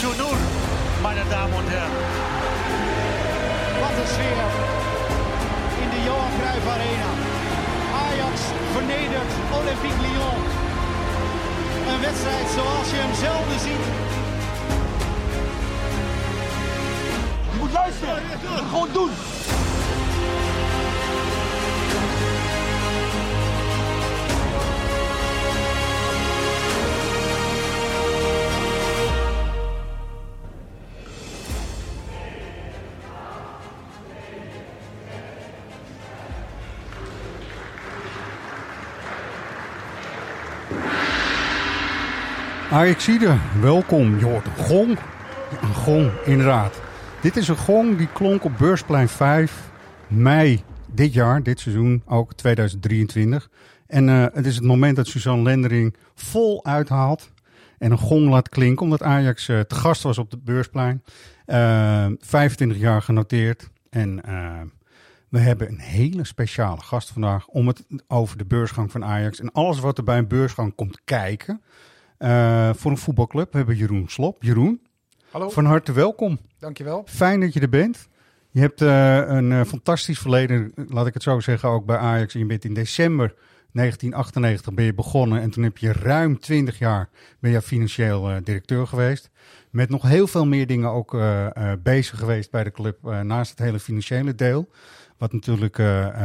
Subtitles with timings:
[0.00, 0.26] 4 0
[1.02, 1.92] meine Damen und Herren.
[3.80, 4.48] Wat een sfeer
[5.82, 7.10] in de Johan Cruijff Arena.
[8.06, 8.36] Ajax
[8.72, 10.40] vernedert Olympique Lyon.
[11.90, 13.86] Een wedstrijd zoals je hem zelden ziet.
[17.50, 18.22] Je moet luisteren.
[18.70, 19.37] Gewoon doen.
[42.78, 44.22] Ajaxide, welkom.
[44.22, 44.98] Hoort een gong.
[45.60, 46.80] Een gong, inderdaad.
[47.20, 49.70] Dit is een gong die klonk op Beursplein 5
[50.06, 53.50] mei dit jaar, dit seizoen, ook 2023.
[53.86, 57.30] En uh, het is het moment dat Suzanne Lendering vol uithaalt
[57.78, 61.02] en een gong laat klinken, omdat Ajax uh, te gast was op het Beursplein.
[61.46, 64.20] Uh, 25 jaar genoteerd en
[65.28, 69.52] we hebben een hele speciale gast vandaag om het over de beursgang van Ajax en
[69.52, 71.62] alles wat er bij een beursgang komt kijken.
[72.18, 73.50] Uh, voor een voetbalclub.
[73.50, 74.42] We hebben Jeroen Slop.
[74.42, 74.80] Jeroen,
[75.30, 75.50] Hallo.
[75.50, 76.38] van harte welkom.
[76.58, 77.02] Dankjewel.
[77.06, 78.08] Fijn dat je er bent.
[78.50, 82.32] Je hebt uh, een uh, fantastisch verleden, laat ik het zo zeggen, ook bij Ajax.
[82.32, 83.34] Je bent in december
[83.72, 87.08] 1998 ben je begonnen en toen heb je ruim 20 jaar
[87.40, 89.30] ben je financieel directeur geweest.
[89.70, 91.16] Met nog heel veel meer dingen ook
[91.82, 94.68] bezig geweest bij de club naast het hele financiële deel.
[95.18, 95.80] Wat natuurlijk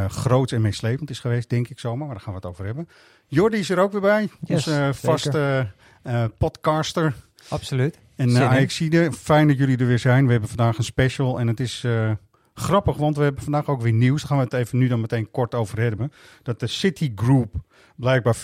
[0.07, 2.05] groot en meeslepend is geweest, denk ik zomaar.
[2.05, 2.87] Maar daar gaan we het over hebben.
[3.27, 4.29] Jordi is er ook weer bij.
[4.41, 5.71] Yes, onze vaste
[6.03, 7.13] uh, podcaster.
[7.49, 7.99] Absoluut.
[8.15, 10.25] En uh, Ajaxide, fijn dat jullie er weer zijn.
[10.25, 12.11] We hebben vandaag een special en het is uh,
[12.53, 14.19] grappig, want we hebben vandaag ook weer nieuws.
[14.19, 16.11] Daar gaan we het even nu dan meteen kort over hebben.
[16.43, 17.55] Dat de Citigroup
[17.95, 18.39] blijkbaar 4%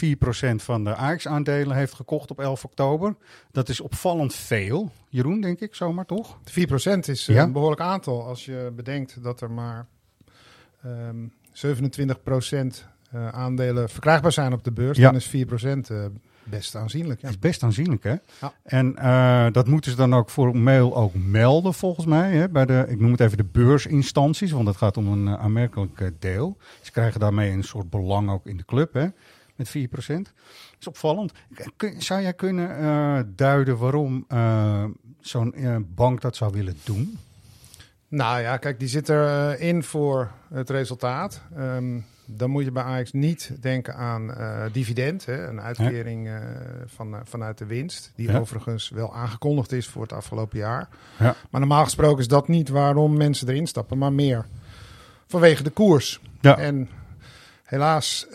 [0.55, 3.15] van de Ajax-aandelen heeft gekocht op 11 oktober.
[3.51, 4.91] Dat is opvallend veel.
[5.09, 6.37] Jeroen, denk ik zomaar, toch?
[6.39, 7.43] 4% is ja?
[7.43, 9.87] een behoorlijk aantal als je bedenkt dat er maar
[10.85, 12.85] um, 27%
[13.15, 15.11] uh, aandelen verkrijgbaar zijn op de beurs, ja.
[15.11, 16.05] dan is 4% uh,
[16.43, 17.21] best aanzienlijk.
[17.21, 17.25] Ja.
[17.25, 18.15] Dat is best aanzienlijk, hè?
[18.41, 18.53] Ja.
[18.63, 22.49] En uh, dat moeten ze dan ook voor mail ook melden, volgens mij, hè?
[22.49, 26.11] bij de, ik noem het even de beursinstanties, want het gaat om een uh, aanmerkelijk
[26.19, 26.57] deel.
[26.81, 29.07] Ze krijgen daarmee een soort belang ook in de club, hè?
[29.55, 29.91] Met 4%.
[29.91, 30.27] Dat
[30.79, 31.31] is opvallend.
[31.75, 34.27] Kun, zou jij kunnen duiden waarom
[35.19, 37.17] zo'n bank dat zou willen doen?
[38.09, 41.41] Nou ja, kijk, die zit erin voor het resultaat.
[41.57, 46.37] Um, dan moet je bij Ajax niet denken aan uh, dividend, hè, een uitkering uh,
[46.85, 48.39] van, uh, vanuit de winst, die ja.
[48.39, 50.89] overigens wel aangekondigd is voor het afgelopen jaar.
[51.19, 51.35] Ja.
[51.49, 54.45] Maar normaal gesproken is dat niet waarom mensen erin stappen, maar meer
[55.27, 56.21] vanwege de koers.
[56.41, 56.57] Ja.
[56.57, 56.89] En
[57.63, 58.27] helaas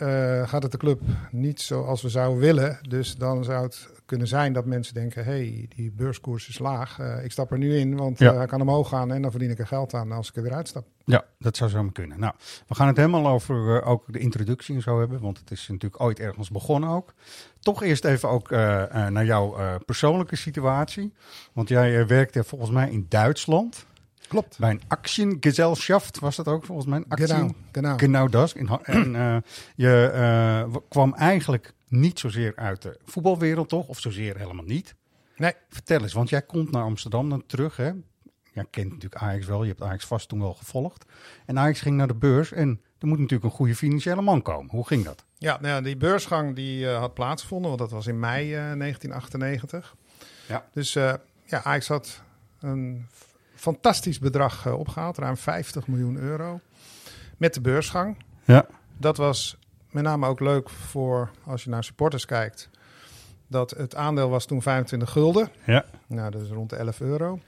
[0.44, 4.52] gaat het de club niet zoals we zouden willen, dus dan zou het kunnen zijn
[4.52, 6.98] dat mensen denken: hey, die beurskoers is laag.
[6.98, 8.30] Uh, ik stap er nu in, want ja.
[8.30, 10.42] uh, hij kan omhoog gaan en dan verdien ik er geld aan als ik er
[10.42, 10.86] weer uitstap.
[11.04, 12.20] Ja, dat zou zo kunnen.
[12.20, 12.34] Nou,
[12.68, 15.68] we gaan het helemaal over uh, ook de introductie en zo hebben, want het is
[15.68, 17.14] natuurlijk ooit ergens begonnen ook.
[17.60, 21.12] Toch eerst even ook naar jouw persoonlijke situatie.
[21.52, 23.86] Want jij werkte volgens mij in Duitsland.
[24.28, 24.58] Klopt.
[24.58, 25.38] Bij een
[26.20, 26.98] was dat ook volgens mij.
[26.98, 27.98] Een actie, genau, genau.
[27.98, 28.54] genau das.
[28.82, 29.36] En uh,
[29.74, 33.88] je kwam eigenlijk niet zozeer uit de voetbalwereld, toch?
[33.88, 34.94] Of zozeer helemaal niet.
[35.36, 35.52] Nee.
[35.68, 37.92] Vertel eens, want jij komt naar Amsterdam dan terug, hè?
[38.52, 41.04] Jij kent natuurlijk Ajax wel, je hebt Ajax vast toen wel gevolgd.
[41.46, 44.70] En Ajax ging naar de beurs en er moet natuurlijk een goede financiële man komen.
[44.70, 45.24] Hoe ging dat?
[45.38, 49.96] Ja, nou ja die beursgang die uh, had plaatsgevonden, want dat was in mei 1998.
[50.48, 50.68] Ja.
[50.72, 51.20] Dus ja,
[51.62, 52.22] Ajax had
[52.60, 53.06] een
[53.54, 56.60] fantastisch bedrag opgehaald, ruim 50 miljoen euro.
[57.36, 58.16] Met de beursgang.
[58.44, 58.66] Ja.
[58.98, 59.58] Dat was
[59.94, 62.68] met name ook leuk voor als je naar supporters kijkt.
[63.46, 65.48] Dat het aandeel was toen 25 gulden.
[65.66, 65.84] Ja.
[66.06, 67.38] Nou, dat is rond de 11 euro.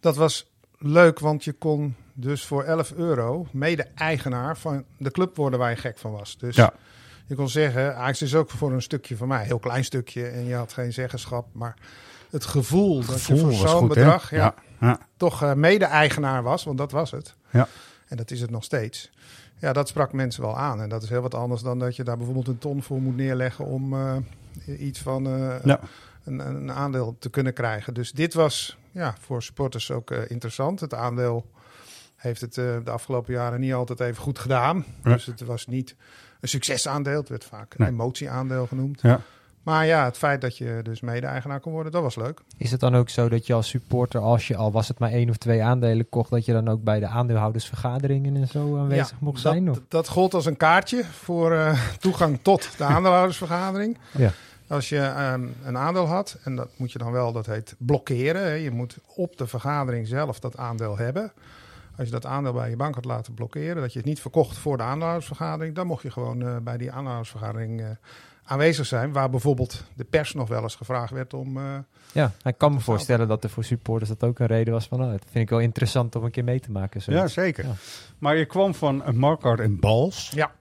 [0.00, 5.58] Dat was leuk, want je kon dus voor 11 euro mede-eigenaar van de club worden
[5.58, 6.38] waar je gek van was.
[6.38, 6.72] Dus ja.
[7.26, 10.26] je kon zeggen, Ajax is ook voor een stukje van mij, heel klein stukje.
[10.26, 11.76] En je had geen zeggenschap, maar
[12.30, 14.98] het gevoel, dat je voor zo'n bedrag ja, ja, ja.
[15.16, 17.34] toch uh, mede-eigenaar was, want dat was het.
[17.50, 17.68] Ja.
[18.08, 19.10] En dat is het nog steeds.
[19.58, 20.80] Ja, dat sprak mensen wel aan.
[20.80, 23.16] En dat is heel wat anders dan dat je daar bijvoorbeeld een ton voor moet
[23.16, 24.16] neerleggen om uh,
[24.78, 25.80] iets van uh, ja.
[26.24, 27.94] een, een, aandeel te kunnen krijgen.
[27.94, 30.80] Dus dit was ja, voor supporters ook uh, interessant.
[30.80, 31.50] Het aandeel
[32.16, 34.84] heeft het de afgelopen jaren niet altijd even goed gedaan.
[35.04, 35.12] Ja.
[35.12, 35.96] Dus het was niet
[36.40, 37.18] een succesaandeel.
[37.18, 39.00] Het werd vaak een emotieaandeel genoemd.
[39.00, 39.20] Ja.
[39.68, 42.40] Maar ja, het feit dat je dus mede-eigenaar kon worden, dat was leuk.
[42.56, 45.10] Is het dan ook zo dat je als supporter, als je al was het maar
[45.10, 49.10] één of twee aandelen kocht, dat je dan ook bij de aandeelhoudersvergaderingen en zo aanwezig
[49.10, 49.70] Ja, mocht dat, zijn?
[49.70, 49.80] Of?
[49.88, 53.98] dat gold als een kaartje voor eh, toegang tot de aandeelhoudersvergadering.
[54.16, 54.32] Ja.
[54.66, 58.42] Als je ehm, een aandeel had, en dat moet je dan wel, dat heet blokkeren.
[58.42, 58.52] Hè.
[58.52, 61.32] Je moet op de vergadering zelf dat aandeel hebben.
[61.96, 64.56] Als je dat aandeel bij je bank had laten blokkeren, dat je het niet verkocht
[64.58, 67.86] voor de aandeelhoudersvergadering, dan mocht je gewoon eh, bij die aandeelhoudersvergadering eh,
[68.48, 69.12] aanwezig zijn.
[69.12, 71.56] Waar bijvoorbeeld de pers nog wel eens gevraagd werd om.
[71.56, 71.78] eh,
[72.12, 75.02] Ja, ik kan me voorstellen dat er voor supporters dat ook een reden was van,
[75.02, 77.02] oh, dat vind ik wel interessant om een keer mee te maken.
[77.02, 77.12] Zo.
[77.12, 77.64] Ja, zeker.
[77.66, 77.72] Ja.
[78.18, 80.30] Maar je kwam van uh, Marquardt en Bals.
[80.34, 80.52] ja,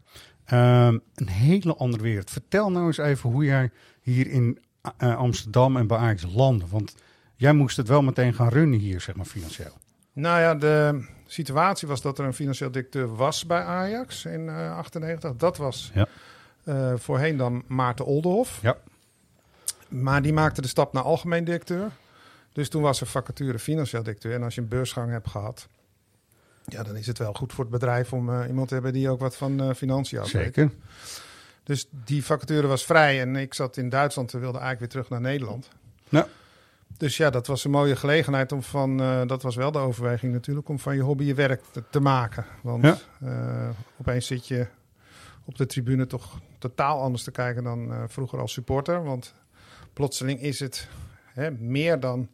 [0.45, 2.29] Ehm, een hele andere wereld.
[2.29, 3.69] Vertel nou eens even hoe jij
[4.01, 4.59] hier in
[4.97, 6.65] eh, Amsterdam en bij Ajax landde.
[6.69, 6.95] Want
[7.35, 9.71] jij moest het wel meteen gaan runnen hier, zeg maar, financieel.
[10.13, 14.77] Nou ja, de situatie was dat er een financieel directeur was bij Ajax in eh
[14.77, 15.35] 98.
[15.35, 16.07] Dat was Ja.
[16.67, 18.59] Eh, voorheen dan Maarten Oldenhof.
[18.61, 18.77] Ja.
[19.87, 21.91] Maar die maakte de stap naar algemeen directeur.
[22.51, 24.33] Dus toen was er vacature financieel directeur.
[24.33, 25.67] En als je een beursgang hebt gehad,
[26.65, 29.09] ja, dan is het wel goed voor het bedrijf om eh, iemand te hebben die
[29.09, 30.27] ook wat van eh, financiën weet.
[30.29, 30.71] Zeker.
[31.63, 35.09] Dus die vacature was vrij en ik zat in Duitsland en wilde eigenlijk weer terug
[35.21, 35.69] naar Nederland.
[36.09, 36.27] Ja.
[36.97, 38.97] Dus ja, dat was een mooie gelegenheid om van,
[39.27, 42.45] dat was wel de overweging natuurlijk, om van je hobby je werk te, te maken.
[42.61, 42.97] Want Ja.
[43.99, 44.67] opeens zit je
[45.47, 49.03] op de tribune toch totaal anders te kijken dan eh, vroeger als supporter.
[49.03, 49.33] Want
[49.93, 50.87] plotseling is het
[51.33, 52.27] hè, meer dan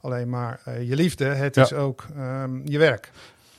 [0.00, 1.24] alleen maar eh, je liefde.
[1.24, 1.62] Het Ja.
[1.62, 3.10] is ook ehm, je werk.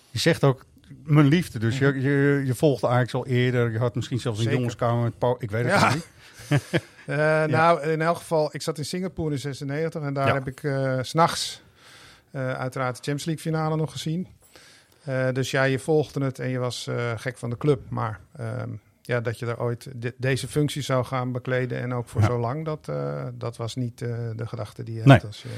[0.10, 0.66] Je zegt ook
[1.04, 1.60] mijn liefde.
[1.60, 3.72] Dus je, je, je volgde Ajax al eerder.
[3.72, 4.60] Je had misschien zelfs een Zeker.
[4.60, 5.36] jongenskamer met Paul.
[5.40, 5.94] Ik weet het Ja.
[5.94, 6.08] niet.
[7.06, 10.60] Eh, Nou, in elk geval, ik zat in Singapore in 96 en daar heb ik
[11.06, 11.62] s s'nachts
[12.32, 14.28] uiteraard de Champions League finale nog gezien.
[15.34, 17.90] Dus ja, je volgde het en je was gek van de club.
[17.90, 18.70] Maar ehm,
[19.06, 22.28] ja, dat je daar ooit de- deze functie zou gaan bekleden en ook voor Ja.
[22.28, 25.12] zo lang, dat, eh, dat was niet eh, de gedachte die je Nee.
[25.12, 25.26] hebt.
[25.26, 25.50] Als je,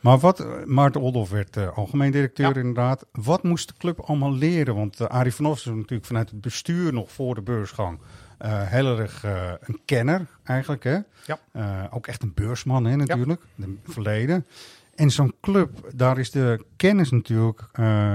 [0.00, 2.54] Maar wat, eh, Maarten Oldhoff werd algemeen directeur Ja.
[2.54, 3.06] inderdaad.
[3.12, 4.74] Wat moest de club allemaal leren?
[4.74, 7.98] Want uh, Arie van Hoff is natuurlijk vanuit het bestuur nog voor de beursgang
[8.44, 9.22] heel erg
[9.60, 10.84] een kenner eigenlijk.
[10.84, 10.98] Hè?
[11.26, 11.88] Ja.
[11.90, 14.46] Ook echt een beursman hè, natuurlijk, in het verleden.
[14.94, 17.60] En zo'n club, daar is de kennis natuurlijk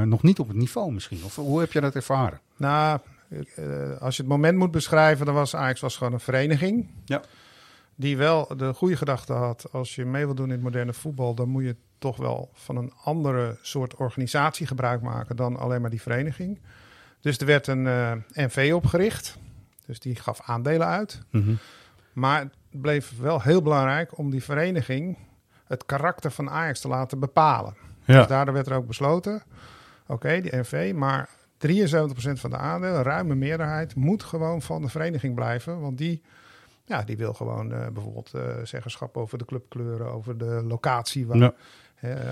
[0.05, 1.23] nog niet op het niveau misschien.
[1.23, 2.39] Of hoe heb je dat ervaren?
[2.57, 2.99] Nou,
[3.99, 6.89] als je het moment moet beschrijven, dan was Ajax was gewoon een vereniging.
[7.05, 7.21] Ja.
[7.95, 9.67] Die wel de goede gedachte had.
[9.71, 12.75] Als je mee wil doen in het moderne voetbal, dan moet je toch wel van
[12.75, 16.59] een andere soort organisatie gebruik maken dan alleen maar die vereniging.
[17.19, 19.37] Dus er werd een eh, NV opgericht.
[19.85, 21.21] Dus die gaf aandelen uit.
[22.13, 25.17] Maar het bleef wel heel belangrijk om die vereniging
[25.65, 27.73] het karakter van Ajax te laten bepalen.
[28.05, 29.43] Dus Ja, daardoor werd er ook besloten,
[30.07, 31.29] oké, die NV, maar
[31.67, 35.79] 73% van de aandelen, ruime meerderheid, moet gewoon van de vereniging blijven.
[35.79, 36.21] Want die,
[36.85, 41.27] ja, die wil gewoon eh, bijvoorbeeld eh, zeggenschap over de clubkleuren, over de locatie.
[41.27, 41.53] Waar, Ja.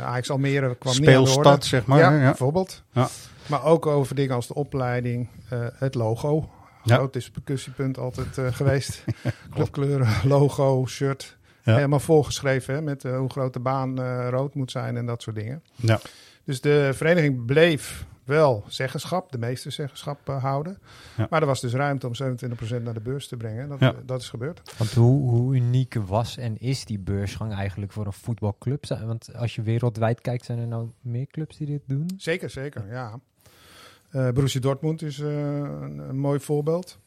[0.01, 1.99] Ajax Almere kwam niet aan speelstad zeg maar.
[1.99, 2.83] ja, bijvoorbeeld.
[2.91, 3.07] Ja.
[3.47, 6.49] Maar ook over dingen als de opleiding, eh, het logo.
[6.83, 6.95] Ja.
[6.95, 9.03] Groot discussiepunt altijd eh, geweest.
[9.53, 11.37] Clubkleuren, logo, shirt.
[11.63, 11.75] Ja.
[11.75, 13.99] Helemaal voorgeschreven hè, met hoe groot de baan
[14.29, 15.63] rood moet zijn en dat soort dingen.
[15.75, 15.99] Ja.
[16.43, 20.77] Dus de vereniging bleef wel zeggenschap, de meeste zeggenschap eh, houden.
[21.17, 21.27] Ja.
[21.29, 23.69] Maar er was dus ruimte om 27% naar de beurs te brengen.
[23.69, 23.91] Dat, Ja.
[23.93, 24.75] eh, dat is gebeurd.
[24.77, 28.85] Want hoe, hoe uniek was en is die beursgang eigenlijk voor een voetbalclub?
[28.87, 32.09] Want als je wereldwijd kijkt, zijn er nou meer clubs die dit doen?
[32.17, 33.19] Zeker, zeker, ja.
[34.09, 36.99] Eh Borussia Dortmund is eh, een, een mooi voorbeeld.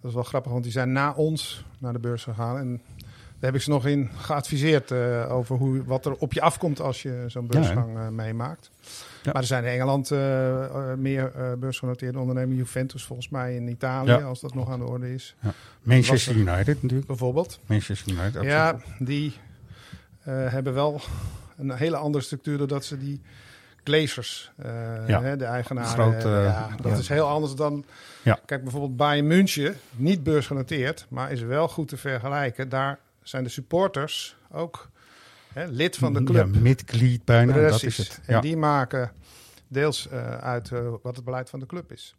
[0.00, 2.58] Dat is wel grappig, want die zijn na ons naar de beurs gegaan.
[2.58, 2.80] En
[3.40, 6.80] daar heb ik ze nog in geadviseerd eh, over hoe, wat er op je afkomt
[6.80, 8.70] als je zo'n beursgang eh, meemaakt.
[9.22, 9.32] Ja.
[9.32, 12.56] Maar er zijn in Engeland eh, meer beursgenoteerde ondernemingen.
[12.56, 14.20] Juventus volgens mij in Italië, Ja.
[14.20, 15.34] als dat nog aan de orde is.
[15.82, 17.06] Manchester United natuurlijk.
[17.06, 17.60] Bijvoorbeeld.
[17.66, 18.42] Manchester United.
[18.42, 19.32] Ja, die
[20.24, 21.00] hebben wel
[21.58, 23.20] een hele andere structuur doordat ze die
[23.84, 24.52] Glazers,
[25.06, 25.22] Ja.
[25.22, 27.84] hè, de eigenaar, Grote, ja, dat is heel anders dan.
[28.22, 28.38] Ja.
[28.46, 32.68] Kijk, bijvoorbeeld Bayern München, niet beursgenoteerd, maar is wel goed te vergelijken.
[32.68, 34.90] Daar zijn de supporters ook
[35.52, 36.54] hè, lid van de club.
[36.54, 38.20] Ja, midglied bijna, dat is het.
[38.26, 38.40] En Ja.
[38.40, 39.12] die maken
[39.68, 42.16] deels eh, uit eh, wat het beleid van de club is.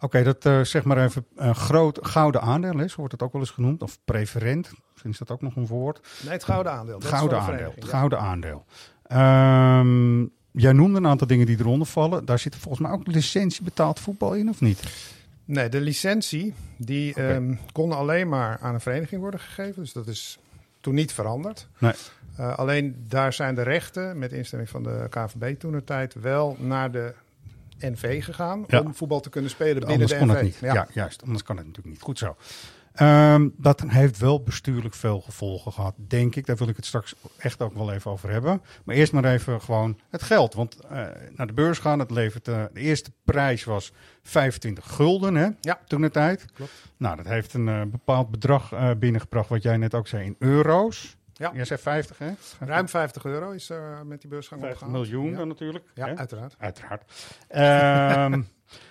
[0.00, 3.40] Oké, dat eh, zeg maar even een groot gouden aandeel is, wordt het ook wel
[3.40, 3.82] eens genoemd.
[3.82, 6.08] Of preferent, misschien is dat ook nog een woord.
[6.22, 6.98] Nee, het gouden aandeel.
[6.98, 7.72] is gouden aandeel.
[7.74, 7.90] Het ja.
[7.90, 8.64] gouden aandeel.
[10.52, 12.24] Jij noemde een aantal dingen die eronder vallen.
[12.24, 14.82] Daar zit volgens mij ook licentie betaald voetbal in, of niet?
[15.48, 17.28] Nee, de licentie die Oké.
[17.28, 19.82] ehm, kon alleen maar aan een vereniging worden gegeven.
[19.82, 20.38] Dus dat is
[20.80, 21.68] toen niet veranderd.
[21.78, 21.92] Nee.
[22.36, 26.56] Eh, alleen daar zijn de rechten, met instemming van de KVB toen de tijd, wel
[26.60, 27.14] naar de
[27.80, 28.80] NV gegaan Ja.
[28.80, 30.34] om voetbal te kunnen spelen binnen Anders de kon NV.
[30.34, 30.56] het niet.
[30.60, 30.74] Ja.
[30.74, 30.86] Ja.
[30.92, 31.22] juist.
[31.22, 32.04] Anders kan het natuurlijk niet.
[32.04, 32.36] Goed zo.
[32.98, 36.46] Ehm, dat heeft wel bestuurlijk veel gevolgen gehad, denk ik.
[36.46, 38.62] Daar wil ik het straks echt ook wel even over hebben.
[38.84, 40.54] Maar eerst maar even gewoon het geld.
[40.54, 42.48] Want eh, naar de beurs gaan, het levert...
[42.48, 45.48] eh, de eerste prijs was 25 gulden, hè?
[45.60, 45.80] Ja.
[45.86, 46.44] Toen de tijd.
[46.52, 46.72] Klopt.
[46.96, 51.16] Nou, dat heeft een eh, bepaald bedrag binnengebracht, wat jij net ook zei, in euro's.
[51.32, 51.50] Ja.
[51.54, 52.30] Jij zei 50, hè?
[52.60, 53.70] Ruim 50 euro is
[54.04, 55.10] met die beursgang 50 opgehaald.
[55.10, 55.84] miljoen Ja, dan natuurlijk.
[55.94, 56.16] ja hè?
[56.16, 56.54] uiteraard.
[56.58, 57.12] Uiteraard.
[57.48, 58.42] Ehm,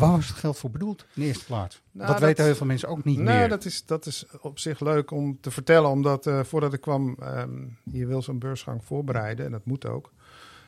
[0.00, 1.80] waar was het geld voor bedoeld in de eerste plaats?
[1.92, 3.48] Nou, dat, dat- weten heel veel mensen ook niet Nou, meer.
[3.48, 7.16] dat is, dat is op zich leuk om te vertellen, omdat eh, voordat ik kwam,
[7.20, 7.50] ehm,
[7.84, 10.12] je wil zo'n beursgang voorbereiden en dat moet ook.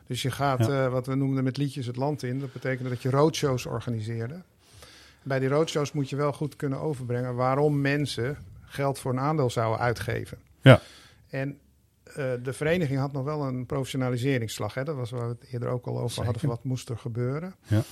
[0.06, 0.84] Dus je gaat, Ja.
[0.84, 2.38] eh, wat we noemden met liedjes, het land in.
[2.40, 4.42] Dat betekende dat je roadshows organiseerde.
[5.22, 9.50] Bij die roadshows moet je wel goed kunnen overbrengen waarom mensen geld voor een aandeel
[9.50, 10.38] zouden uitgeven.
[10.60, 10.80] Ja.
[11.28, 11.58] En
[12.04, 14.74] eh, de vereniging had nog wel een professionaliseringsslag.
[14.74, 14.84] Hè?
[14.84, 16.24] Dat was waar we het eerder ook al over Zeker.
[16.24, 16.40] hadden.
[16.40, 17.54] van Wat moest er gebeuren?
[17.66, 17.82] Ja.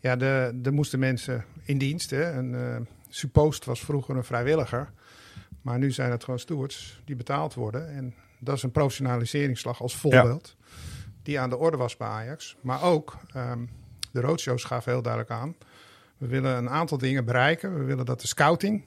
[0.00, 2.10] Ja, de, er moesten mensen in dienst.
[2.10, 2.32] Hè?
[2.32, 2.76] Een eh,
[3.08, 4.92] suppost was vroeger een vrijwilliger.
[5.62, 7.88] Maar nu zijn het gewoon stewards die betaald worden.
[7.88, 10.56] En dat is een professionaliseringsslag als voorbeeld.
[11.22, 12.56] Die aan de orde was bij Ajax.
[12.60, 13.64] Maar ook, ehm,
[14.12, 15.56] de roadshows gaven heel duidelijk aan.
[16.16, 17.78] We willen een aantal dingen bereiken.
[17.78, 18.84] We willen dat de scouting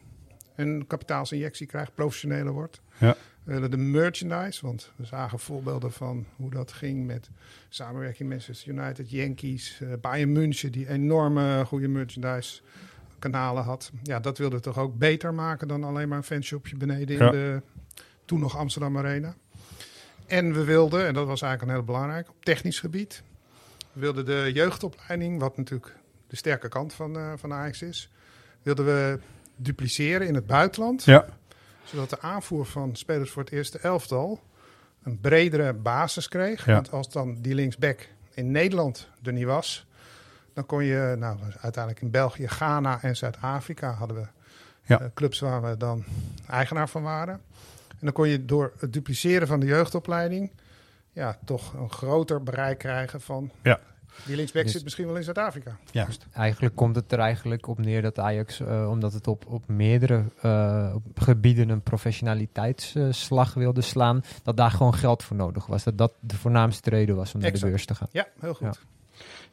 [0.56, 2.82] een kapitaalsinjectie krijgt, professioneler wordt.
[2.98, 3.16] Ja.
[3.44, 7.30] We willen de merchandise, want we zagen voorbeelden van hoe dat ging met
[7.70, 12.62] samenwerking met Manchester United, Yankees, eh Bayern München, die enorme goede merchandise
[13.20, 13.92] kanalen had.
[14.04, 17.26] Ja, dat wilden we toch ook beter maken dan alleen maar een fanshopje beneden Ja.
[17.26, 17.62] in de
[18.26, 19.36] toen nog Amsterdam Arena.
[20.28, 23.24] En we wilden, en dat was eigenlijk een heel belangrijk, op technisch gebied.
[23.94, 25.96] We wilden de jeugdopleiding, wat natuurlijk
[26.28, 28.10] de sterke kant van, eh van Ajax is,
[28.62, 29.20] wilden we
[29.56, 31.26] dupliceren in het buitenland Ja,
[31.84, 34.40] zodat de aanvoer van spelers voor het eerste elftal
[35.04, 36.66] een bredere basis kreeg.
[36.66, 36.74] Ja.
[36.74, 39.86] Want als dan die linksback in Nederland er niet was,
[40.54, 44.28] dan kon je, nou uiteindelijk in België, Ghana en Zuid-Afrika hadden we
[44.86, 45.00] Ja.
[45.00, 46.04] eh, clubs waar we dan
[46.50, 47.42] eigenaar van waren.
[47.90, 50.52] En dan kon je door het dupliceren van de jeugdopleiding
[51.12, 53.80] ja, toch een groter bereik krijgen van Ja.
[54.26, 55.78] Die linksback Dus- zit misschien wel in Zuid-Afrika.
[55.92, 56.26] juist.
[56.34, 60.24] Eigenlijk komt het er eigenlijk op neer dat Ajax, eh, omdat het op, op meerdere
[60.42, 65.84] eh, op gebieden een professionaliteitsslag wilde slaan, dat daar gewoon geld voor nodig was.
[65.84, 68.08] Dat dat de voornaamste reden was om naar de beurs te gaan.
[68.12, 68.80] Ja, heel goed.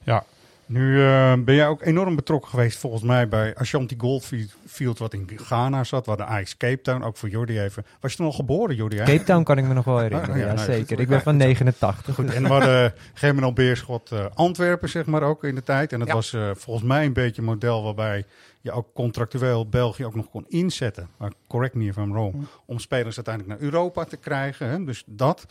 [0.03, 0.25] Ja.
[0.73, 5.29] Nu eh, ben jij ook enorm betrokken geweest volgens mij bij Ashanti Goldfield, wat in
[5.37, 7.85] Ghana zat, waar de Ajax Cape Town, ook voor Jordi even.
[8.01, 8.97] Was je toen al geboren, Jordi?
[8.97, 9.05] hè?
[9.05, 10.87] Cape Town kan ik me nog wel herinneren, Ah, ja, ja, nou, zeker.
[10.89, 10.99] goed.
[10.99, 12.15] Ik ben van 89.
[12.15, 15.93] Goed, en we hadden Germinal Beerschot eh, Antwerpen, zeg maar, ook in de tijd.
[15.93, 16.15] En dat Ja.
[16.15, 18.25] was eh, volgens mij een beetje een model waarbij
[18.61, 21.09] je ook contractueel België ook nog kon inzetten.
[21.17, 22.35] Maar correct me if I'm wrong.
[22.67, 24.69] Om spelers uiteindelijk naar Europa te krijgen.
[24.69, 24.85] Hè?
[24.85, 25.47] Dus dat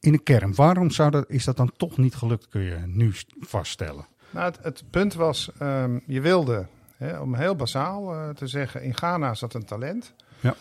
[0.00, 0.54] in de kern.
[0.54, 4.06] Waarom zou dat, is dat dan toch niet gelukt, kun je nu st- vaststellen?
[4.30, 8.82] Nou, het, het punt was, ehm, je wilde, hè, om heel basaal eh, te zeggen,
[8.82, 10.14] in Ghana zat een talent.
[10.40, 10.54] Ja.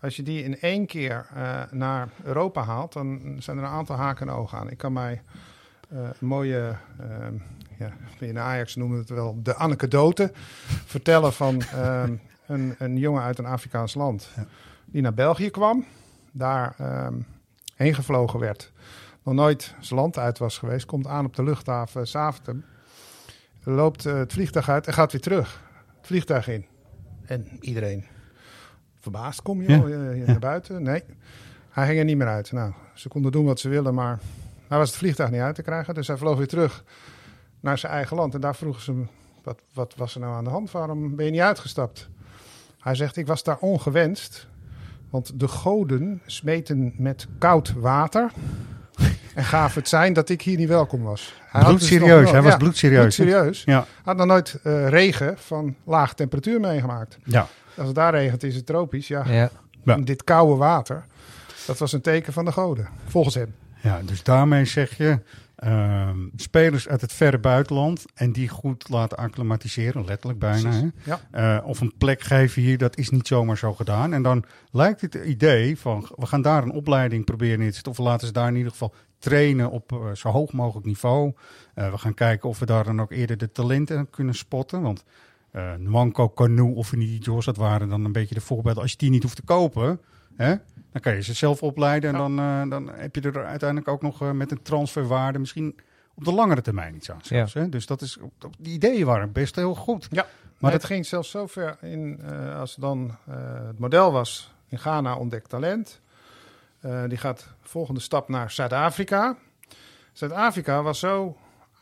[0.00, 3.96] Als je die in één keer eh, naar Europa haalt, dan zijn er een aantal
[3.96, 4.70] haken en ogen aan.
[4.70, 5.22] Ik kan mij
[5.88, 7.34] eh, een mooie, ehm
[7.78, 10.32] ja, in Ajax noemen het wel de anekdote,
[10.94, 12.14] vertellen van ehm,
[12.46, 14.46] een, een jongen uit een Afrikaans land Ja.
[14.84, 15.84] die naar België kwam,
[16.32, 16.74] daar
[17.74, 18.72] heen gevlogen werd
[19.24, 22.64] nog nooit zijn land uit was geweest, komt aan op de luchthaven Zaventem.
[23.62, 25.62] Loopt eh, het vliegtuig uit en gaat weer terug.
[25.96, 26.66] Het vliegtuig in.
[27.26, 28.04] En iedereen
[29.00, 29.42] verbaasd.
[29.42, 30.82] Kom je al, je naar buiten?
[30.82, 31.02] Nee.
[31.70, 32.52] Hij ging er niet meer uit.
[32.52, 34.18] Nou, ze konden doen wat ze wilden, maar
[34.68, 35.94] hij was het vliegtuig niet uit te krijgen.
[35.94, 36.84] Dus hij vloog weer terug
[37.60, 38.34] naar zijn eigen land.
[38.34, 39.08] En daar vroegen ze hem,
[39.42, 40.70] wat, wat was er nou aan de hand?
[40.70, 42.08] Waarom ben je niet uitgestapt?
[42.80, 44.48] Hij zegt, ik was daar ongewenst.
[45.14, 48.30] Want de goden smeten met koud water.
[49.34, 51.34] En gaven het zijn dat ik hier niet welkom was.
[51.40, 53.24] Hij had dus Bloedserieus, nog- hij was ja, bloedserieus, hè?
[53.24, 53.62] bloedserieus.
[53.64, 57.18] Ja, Hij had nog nooit eh, regen van lage temperatuur meegemaakt.
[57.24, 57.46] ja.
[57.76, 59.08] Als het daar regent is het tropisch.
[59.08, 59.50] Ja, Ja.
[59.84, 59.96] Ja.
[59.96, 61.04] dit koude water.
[61.66, 63.54] Dat was een teken van de goden, volgens hem.
[63.84, 65.20] Ja dus daarmee zeg je
[65.56, 70.70] ehm, spelers uit het verre buitenland en die goed laten acclimatiseren, letterlijk bijna.
[70.70, 70.88] Hè?
[71.04, 71.20] Ja.
[71.30, 74.12] Eh, of een plek geven hier, dat is niet zomaar zo gedaan.
[74.12, 77.92] En dan lijkt het idee van, we gaan daar een opleiding proberen neer te zetten.
[77.92, 81.32] Of we laten ze daar in ieder geval trainen op eh, zo hoog mogelijk niveau.
[81.74, 84.82] Eh, we gaan kijken of we daar dan ook eerder de talenten kunnen spotten.
[84.82, 85.04] Want
[85.50, 88.82] eh Nwanko, Canoe of Jaws, dat waren dan een beetje de voorbeelden.
[88.82, 90.00] Als je die niet hoeft te kopen,
[90.36, 90.54] hè,
[90.94, 92.10] dan kan je ze zelf opleiden.
[92.14, 92.22] En Ja.
[92.22, 95.76] dan, eh, dan heb je er uiteindelijk ook nog eh, met een transferwaarde misschien
[96.14, 97.18] op de langere termijn iets aan.
[97.22, 97.68] zelfs, hè.
[97.68, 98.18] Dus dat is,
[98.58, 100.06] die ideeën waren best heel goed.
[100.10, 100.26] Ja,
[100.58, 103.34] Maar het ging zelfs zo ver in, eh, als dan eh,
[103.66, 106.00] het model was in Ghana ontdekt talent.
[106.80, 109.36] Eh, die gaat volgende stap naar Zuid-Afrika.
[110.12, 111.36] Zuid-Afrika was zo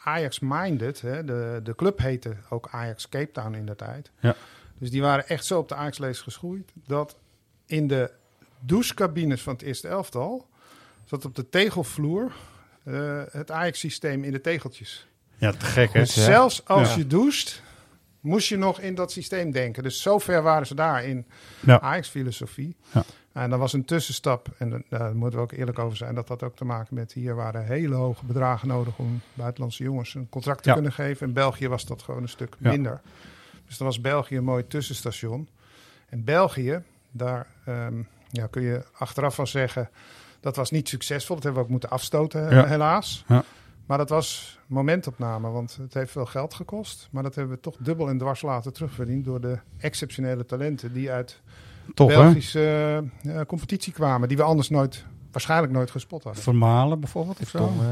[0.05, 1.01] Ajax-minded.
[1.01, 4.11] hè, De, de club heette ook Ajax Cape Town in de tijd.
[4.21, 4.35] Ja.
[4.79, 6.73] Dus die waren echt zo op de Ajax-lees geschoeid...
[6.87, 7.17] dat
[7.67, 8.11] in de
[8.67, 10.47] douchecabines van het eerste elftal...
[11.05, 12.33] zat op de tegelvloer
[12.85, 15.07] eh, het Ajax-systeem in de tegeltjes.
[15.37, 16.05] Ja, te gek hè?
[16.05, 16.97] Zelfs als Ja.
[16.97, 17.63] je doucht,
[18.21, 19.83] moest je nog in dat systeem denken.
[19.83, 21.27] Dus zo ver waren ze daar in
[21.61, 21.81] Ja.
[21.81, 22.77] Ajax-filosofie.
[22.93, 23.05] Ja.
[23.33, 24.49] En dat was een tussenstap.
[24.59, 26.15] En da- daar moeten we ook eerlijk over zijn.
[26.15, 30.15] Dat had ook te maken met hier waren hele hoge bedragen nodig om buitenlandse jongens
[30.15, 30.75] een contract te Ja.
[30.75, 31.27] kunnen geven.
[31.27, 32.71] In België was dat gewoon een stuk Ja.
[32.71, 33.01] minder.
[33.67, 35.49] Dus dan was België een mooi tussenstation.
[36.09, 39.91] En België, daar ehm, ja, kun je achteraf van zeggen,
[40.41, 41.35] dat was niet succesvol.
[41.35, 42.67] Dat hebben we ook moeten afstoten, Ja.
[42.67, 43.25] helaas.
[43.29, 43.45] Ja.
[43.87, 47.09] Maar dat was momentopname, want het heeft veel geld gekost.
[47.11, 51.11] Maar dat hebben we toch dubbel en dwars laten terugverdiend door de exceptionele talenten die
[51.11, 51.41] uit
[51.95, 52.17] Toch hè?
[52.17, 54.29] Belgische eh, competitie kwamen.
[54.29, 56.43] Die we anders nooit, waarschijnlijk nooit gespot hadden.
[56.43, 57.59] Vermalen bijvoorbeeld of zo?
[57.59, 57.87] Tom, eh,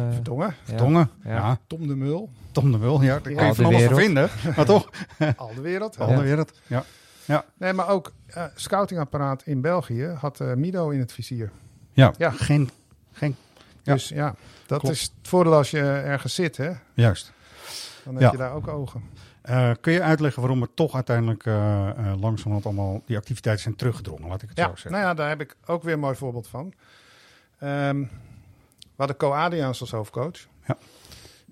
[0.65, 1.59] Vertongen, ja.
[1.67, 3.03] Tom de Mul, Tom de Mul.
[3.03, 3.39] Ja, daar Ja.
[3.39, 4.31] kan je van Al de alles vinden.
[4.57, 4.89] Maar toch,
[5.37, 5.97] al de wereld.
[5.97, 6.53] de andere wereld.
[6.67, 6.85] Ja.
[7.59, 11.51] Nee, maar ook eh scoutingapparaat in België had eh, Mido in het vizier.
[11.93, 12.31] Ja, Ja.
[12.31, 12.71] geen...
[13.13, 13.37] geen
[13.83, 13.93] Ja.
[13.93, 14.35] Dus ja,
[14.67, 14.95] dat Klopt.
[14.95, 16.57] is het voordeel als je ergens zit.
[16.57, 16.71] Hè?
[16.95, 17.33] juist.
[18.05, 18.31] Dan heb Ja.
[18.31, 19.03] je daar ook ogen.
[19.43, 23.77] Eh, kun je uitleggen waarom er toch uiteindelijk eh eh, langzamerhand allemaal die activiteiten zijn
[23.77, 24.29] teruggedrongen?
[24.29, 24.91] Laat ik het Ja, zo zeggen.
[24.91, 26.73] nou ja, daar heb ik ook weer een mooi voorbeeld van.
[27.59, 30.47] Ehm we hadden Co Adriaans als hoofdcoach.
[30.67, 30.77] Ja.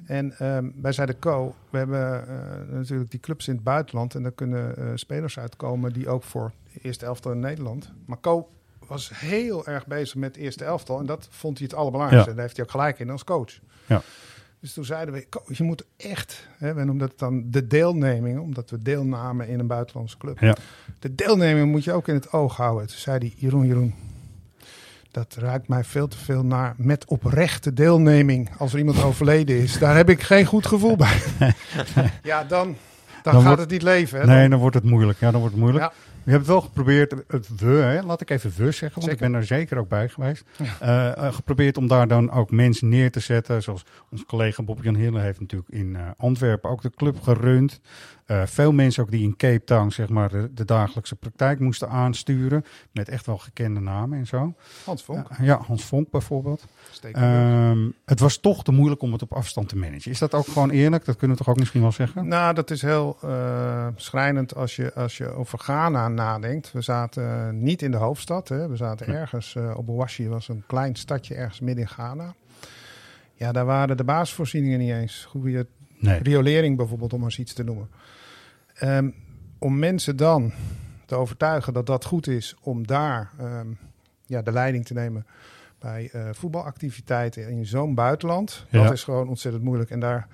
[0.07, 4.15] En ehm, wij zeiden Co, we hebben eh, natuurlijk die clubs in het buitenland.
[4.15, 7.93] En daar kunnen eh, spelers uitkomen die ook voor de eerste elftal in Nederland.
[8.07, 8.49] Maar Co
[8.87, 10.99] was heel erg bezig met het eerste elftal.
[10.99, 12.31] En dat vond hij het allerbelangrijkste.
[12.31, 12.37] Ja.
[12.37, 13.61] En daar heeft hij ook gelijk in als coach.
[13.87, 14.03] Ja.
[14.61, 18.39] Dus toen zeiden we, "Co, je moet echt, hè, wij noemen dat dan de deelneming,
[18.39, 20.39] omdat we deelnamen in een buitenlandse club.
[20.39, 20.57] Ja.
[20.99, 22.87] De deelneming moet je ook in het oog houden.
[22.87, 23.95] Toen zei hij, Jeroen, Jeroen,
[25.11, 29.79] dat ruikt mij veel te veel naar met oprechte deelneming als er iemand overleden is.
[29.79, 31.21] Daar heb ik geen goed gevoel bij.
[32.23, 32.77] ja, dan, dan,
[33.23, 34.21] Dan gaat wordt- het niet leven.
[34.21, 34.27] Hè?
[34.27, 35.19] Nee, Dan- wordt het moeilijk.
[35.21, 35.85] Ja, dan wordt het moeilijk.
[35.85, 35.93] Ja.
[36.25, 39.13] Je hebt wel geprobeerd, het we, hè, laat ik even we zeggen, want Zeker.
[39.13, 40.45] ik ben daar zeker ook bij geweest.
[40.81, 43.63] Eh, eh, geprobeerd om daar dan ook mensen neer te zetten.
[43.63, 47.81] Zoals onze collega Bob-Jan Hille heeft natuurlijk in eh, Antwerpen ook de club gerund.
[48.29, 51.89] Eh, veel mensen ook die in Cape Town zeg maar, de, de dagelijkse praktijk moesten
[51.89, 52.65] aansturen.
[52.93, 54.55] Met echt wel gekende namen en zo.
[54.85, 55.29] Hans Vonk.
[55.39, 56.65] Ja, ja, Hans Vonk bijvoorbeeld.
[57.13, 60.11] Ehm, het was toch te moeilijk om het op afstand te managen.
[60.11, 61.05] Is dat ook gewoon eerlijk?
[61.05, 62.29] Dat kunnen we toch ook misschien wel zeggen?
[62.29, 66.73] Nou, dat is heel eh, schrijnend als je, als je over Ghana nadenkt.
[66.73, 68.49] We zaten eh, niet in de hoofdstad.
[68.49, 68.69] Hè.
[68.69, 72.35] We zaten ergens eh, op Owashi, was een klein stadje ergens midden in Ghana.
[73.35, 75.25] Ja, daar waren de basisvoorzieningen niet eens.
[75.25, 75.67] Goede
[76.01, 76.23] Nee.
[76.23, 77.89] riolering bijvoorbeeld, om eens iets te noemen.
[78.79, 79.11] Ehm,
[79.59, 80.53] om mensen dan
[81.07, 83.67] te overtuigen dat dat goed is om daar ehm,
[84.27, 85.27] ja, de leiding te nemen
[85.79, 88.83] bij eh, voetbalactiviteiten in zo'n buitenland, Ja.
[88.83, 89.91] dat is gewoon ontzettend moeilijk.
[89.91, 90.27] En daar,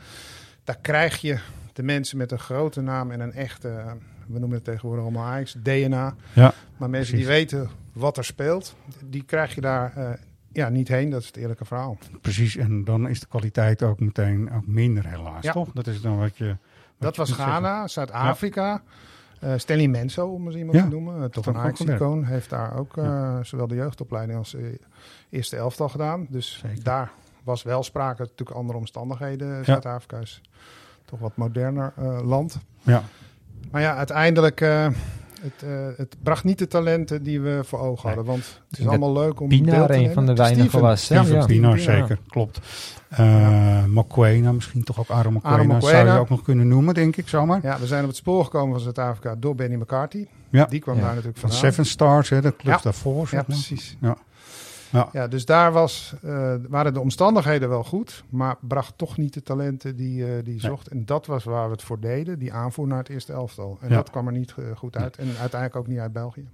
[0.65, 1.39] daar krijg je
[1.73, 3.93] de mensen met een grote naam en een echte, eh,
[4.27, 6.15] we noemen het tegenwoordig allemaal Ajax, DNA.
[6.33, 7.11] Ja, Maar mensen precies.
[7.13, 10.11] die weten wat er speelt, die krijg je daar eh,
[10.53, 11.11] ja, niet heen.
[11.11, 11.99] Dat is het eerlijke verhaal.
[12.21, 15.53] Precies, en dan is de kwaliteit ook meteen ook minder helaas, Ja.
[15.53, 15.71] toch?
[15.73, 16.57] Dat is dan wat je...
[17.05, 17.33] Dat was.
[17.33, 18.83] Ghana, Zuid-Afrika.
[19.41, 21.19] Eh, Stanley Menso, om eens iemand te noemen.
[21.19, 21.57] Uh, toch een.
[21.57, 22.25] Ajax-icoon.
[22.25, 24.81] Heeft daar ook eh, zowel de jeugdopleiding als de
[25.31, 26.27] eerste elftal gedaan.
[26.31, 26.85] Dus Zeker.
[26.85, 27.11] daar
[27.43, 28.23] was wel sprake.
[28.23, 29.65] Natuurlijk andere omstandigheden.
[29.65, 30.41] Zuid-Afrika is
[31.05, 32.59] toch wat moderner eh, land.
[32.83, 33.03] Ja,
[33.71, 34.61] Maar ja, uiteindelijk...
[35.45, 38.25] het, eh, het bracht niet de talenten die we voor ogen hadden.
[38.25, 41.23] Want het is allemaal leuk om te een van de weinigen was, Ja.
[41.23, 41.79] Pienaar, Pienaar.
[41.79, 42.61] zeker, klopt.
[43.09, 47.17] Eh Mokwena, misschien toch ook Aaron Mokwena, Aaron zou je ook nog kunnen noemen, denk
[47.17, 47.59] ik zomaar.
[47.63, 50.27] Ja, we zijn op het spoor gekomen van Zuid-Afrika door Benny McCarthy.
[50.51, 50.65] Ja.
[50.65, 51.01] Die kwam Ja.
[51.01, 51.53] daar natuurlijk Van.
[51.53, 52.81] Seven Stars, hè, de club Ja.
[52.83, 53.29] daarvoor.
[53.29, 53.97] zeg Ja, precies.
[54.01, 54.17] Ja.
[54.95, 55.09] Ja.
[55.13, 59.43] Ja, dus daar was, eh, waren de omstandigheden wel goed, maar bracht toch niet de
[59.43, 60.87] talenten die, eh, die zocht.
[60.89, 63.79] En dat was waar we het voor deden, die aanvoer naar het eerste elftal.
[63.81, 63.95] En Ja.
[63.95, 65.17] dat kwam er niet eh, goed uit.
[65.17, 66.49] En uiteindelijk ook niet uit België.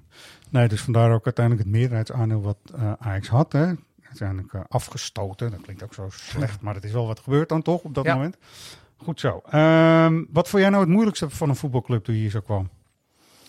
[0.51, 2.57] Nee, dus vandaar ook uiteindelijk het meerderheidsaandeel wat
[2.99, 3.53] Ajax had.
[3.53, 3.73] Hè.
[4.03, 5.51] Uiteindelijk afgestoten.
[5.51, 8.05] Dat klinkt ook zo slecht, maar het is wel wat gebeurd dan toch op dat
[8.05, 8.15] Ja.
[8.15, 8.37] moment.
[8.97, 9.43] Goed zo.
[9.51, 12.69] Ehm, wat vond jij nou het moeilijkste van een voetbalclub toen je hier zo kwam?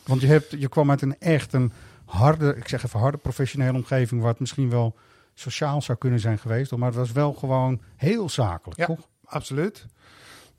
[0.05, 1.71] Want je, hebt, je kwam uit een echt een
[2.11, 4.95] harde, ik zeg even harde professionele omgeving, waar het misschien wel
[5.33, 6.75] sociaal zou kunnen zijn geweest.
[6.75, 8.85] Maar het was wel gewoon heel zakelijk, Ja.
[8.85, 9.07] toch?
[9.25, 9.85] Absoluut.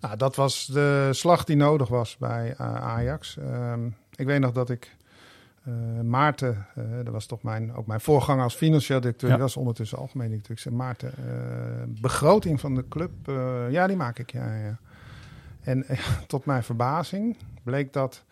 [0.00, 3.36] Nou, dat was de slag die nodig was bij eh, Ajax.
[3.36, 4.96] Ehm, ik weet nog dat ik
[5.64, 9.34] eh, Maarten, eh, dat was toch mijn, ook mijn voorganger als financieel directeur, Ja.
[9.34, 10.54] die was ondertussen algemeen directeur.
[10.54, 11.12] Ik zei, Maarten,
[12.00, 13.10] begroting van de club,
[13.70, 14.78] ja, die maak ik, ja, ja.
[15.60, 15.86] En
[16.26, 18.24] tot mijn verbazing bleek dat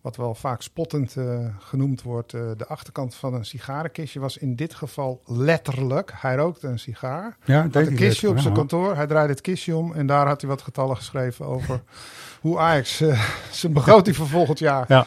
[0.00, 4.56] wat wel vaak spottend eh, genoemd wordt, eh, de achterkant van een sigarenkistje was in
[4.56, 6.12] dit geval letterlijk.
[6.14, 7.36] Hij rookte een sigaar.
[7.44, 8.58] Ja, Had een kistje op zijn ja.
[8.58, 8.96] kantoor.
[8.96, 11.82] Hij draaide het kistje om en daar had hij wat getallen geschreven over
[12.40, 14.84] hoe Ajax eh, zijn begroting voor volgend jaar.
[14.88, 15.06] Ja.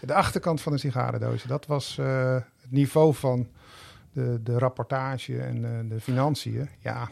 [0.00, 1.48] De achterkant van een sigarendoosje.
[1.48, 3.48] Dat was het niveau van
[4.12, 6.68] de, de rapportage en de financiën.
[6.78, 7.08] Ja,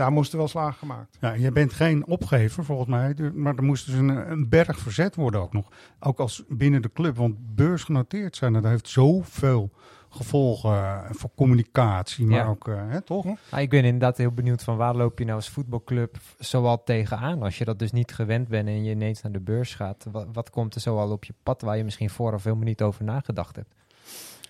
[0.00, 1.16] daar moesten wel slagen gemaakt.
[1.20, 4.78] Ja, je bent geen opgever volgens mij, du- maar er moest dus een, een berg
[4.78, 5.68] verzet worden ook nog.
[6.00, 9.70] Ook als binnen de club, want beursgenoteerd zijn, dat heeft zoveel
[10.08, 12.46] gevolgen eh, voor communicatie, maar Ja.
[12.46, 13.26] ook, eh, hè, toch?
[13.50, 17.42] Ah, ik ben inderdaad heel benieuwd van waar loop je nou als voetbalclub zoal tegenaan?
[17.42, 20.06] Als je dat dus niet gewend bent en je ineens naar de beurs gaat.
[20.12, 23.04] Wat, wat komt er zoal op je pad waar je misschien vooraf helemaal niet over
[23.04, 23.74] nagedacht hebt?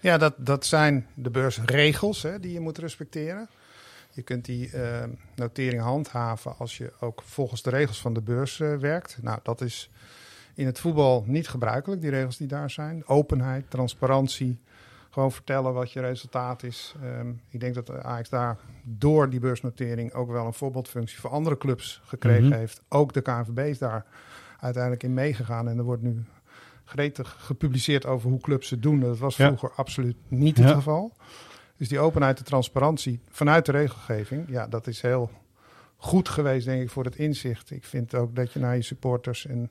[0.00, 3.48] Ja, dat, dat zijn de beursregels hè, die je moet respecteren.
[4.10, 5.04] Je kunt die eh,
[5.36, 9.18] notering handhaven als je ook volgens de regels van de beurs eh, werkt.
[9.22, 9.90] Nou, dat is
[10.54, 13.06] in het voetbal niet gebruikelijk, die regels die daar zijn.
[13.06, 14.60] Openheid, transparantie,
[15.10, 16.94] gewoon vertellen wat je resultaat is.
[17.02, 21.30] Ehm, ik denk dat de Ajax daar door die beursnotering ook wel een voorbeeldfunctie voor
[21.30, 22.56] andere clubs gekregen Mhm.
[22.58, 22.82] heeft.
[22.88, 24.04] Ook de KNVB is daar
[24.60, 26.24] uiteindelijk in meegegaan en er wordt nu
[26.84, 29.00] gretig gepubliceerd over hoe clubs het doen.
[29.00, 29.46] Dat was Ja.
[29.46, 30.74] vroeger absoluut niet het Ja.
[30.74, 31.16] geval.
[31.80, 35.30] Dus die openheid en transparantie vanuit de regelgeving, ja, dat is heel
[35.96, 37.70] goed geweest, denk ik, voor het inzicht.
[37.70, 39.70] Ik vind ook dat je naar je supporters en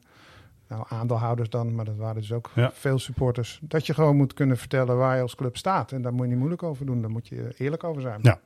[0.67, 2.71] nou, aandeelhouders dan, maar dat waren dus ook Ja.
[2.73, 5.91] veel supporters, dat je gewoon moet kunnen vertellen waar je als club staat.
[5.91, 8.19] En daar moet je niet moeilijk over doen, daar moet je eerlijk over zijn.
[8.21, 8.39] Ja.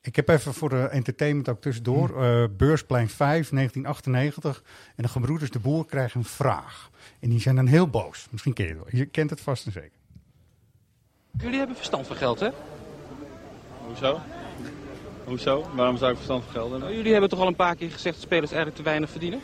[0.00, 2.08] Ik heb even voor de entertainment ook tussendoor.
[2.08, 2.22] Hm.
[2.22, 4.62] eh, Beursplein 5, 1998.
[4.96, 6.90] En de gebroeders de Boer krijgen een vraag.
[7.20, 8.26] En die zijn dan heel boos.
[8.30, 9.00] Misschien ken je het wel.
[9.00, 9.96] Je kent het vast en zeker.
[11.38, 12.48] Jullie hebben verstand van geld, hè?
[13.88, 14.20] Hoezo?
[15.24, 15.66] Hoezo?
[15.74, 16.80] Waarom zou ik verstand van geld hebben?
[16.86, 19.40] Nou, jullie hebben toch al een paar keer gezegd dat spelers eigenlijk te weinig verdienen?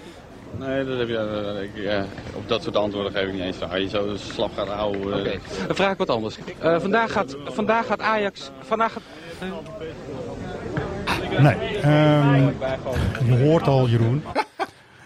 [0.59, 2.03] Nee, dat heb je, eh, ik, eh,
[2.35, 3.81] op dat soort antwoorden geef ik niet eens van.
[3.81, 5.13] Je zo slap gaat houden.
[5.13, 6.37] eh, Oké, dan vraag ik wat anders.
[6.61, 8.51] Eh, vandaag, gaat, vandaag gaat Ajax...
[8.61, 9.03] Vandaag gaat,
[11.41, 12.45] Nee, ehm,
[13.25, 14.25] je hoort al Jeroen.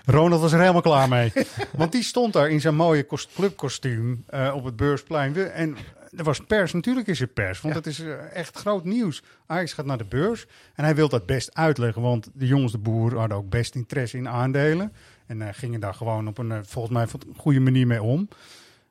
[0.06, 1.32] Ronald was er helemaal klaar mee.
[1.76, 5.36] Want die stond daar in zijn mooie kost- clubkostuum eh, op het beursplein.
[5.36, 5.76] En
[6.16, 9.22] er was pers, natuurlijk is er pers, want het is eh, echt groot nieuws.
[9.46, 12.78] Ajax gaat naar de beurs en hij wil dat best uitleggen, want de jongens de
[12.78, 14.92] boer hadden ook best interesse in aandelen.
[15.26, 18.28] En eh, gingen daar gewoon op een, eh, volgens mij, goede manier mee om.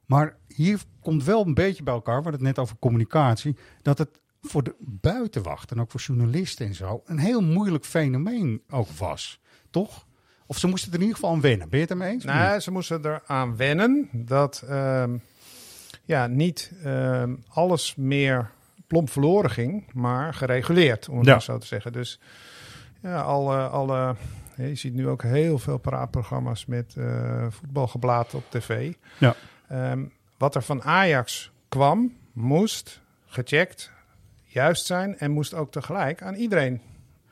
[0.05, 3.97] Maar hier komt wel een beetje bij elkaar, we hadden het net over communicatie, dat
[3.97, 4.09] het
[4.41, 9.39] voor de buitenwacht en ook voor journalisten en zo een heel moeilijk fenomeen ook was.
[9.69, 10.05] Toch?
[10.45, 11.69] Of ze moesten er in ieder geval aan wennen.
[11.69, 12.23] Ben je het ermee eens?
[12.23, 12.63] Nee, niet?
[12.63, 15.17] ze moesten eraan wennen dat ehm,
[16.07, 18.49] ja, niet ehm, alles meer
[18.87, 21.39] plomp verloren ging, maar gereguleerd, om het Ja.
[21.39, 21.91] zo te zeggen.
[21.91, 22.19] Dus
[23.01, 24.15] ja, alle, alle,
[24.55, 28.93] je ziet nu ook heel veel praatprogramma's met eh voetbalgeblaad op tv.
[29.17, 29.35] Ja.
[29.67, 30.03] Ehm,
[30.37, 33.91] wat er van Ajax kwam, moest gecheckt,
[34.43, 36.81] juist zijn en moest ook tegelijk aan iedereen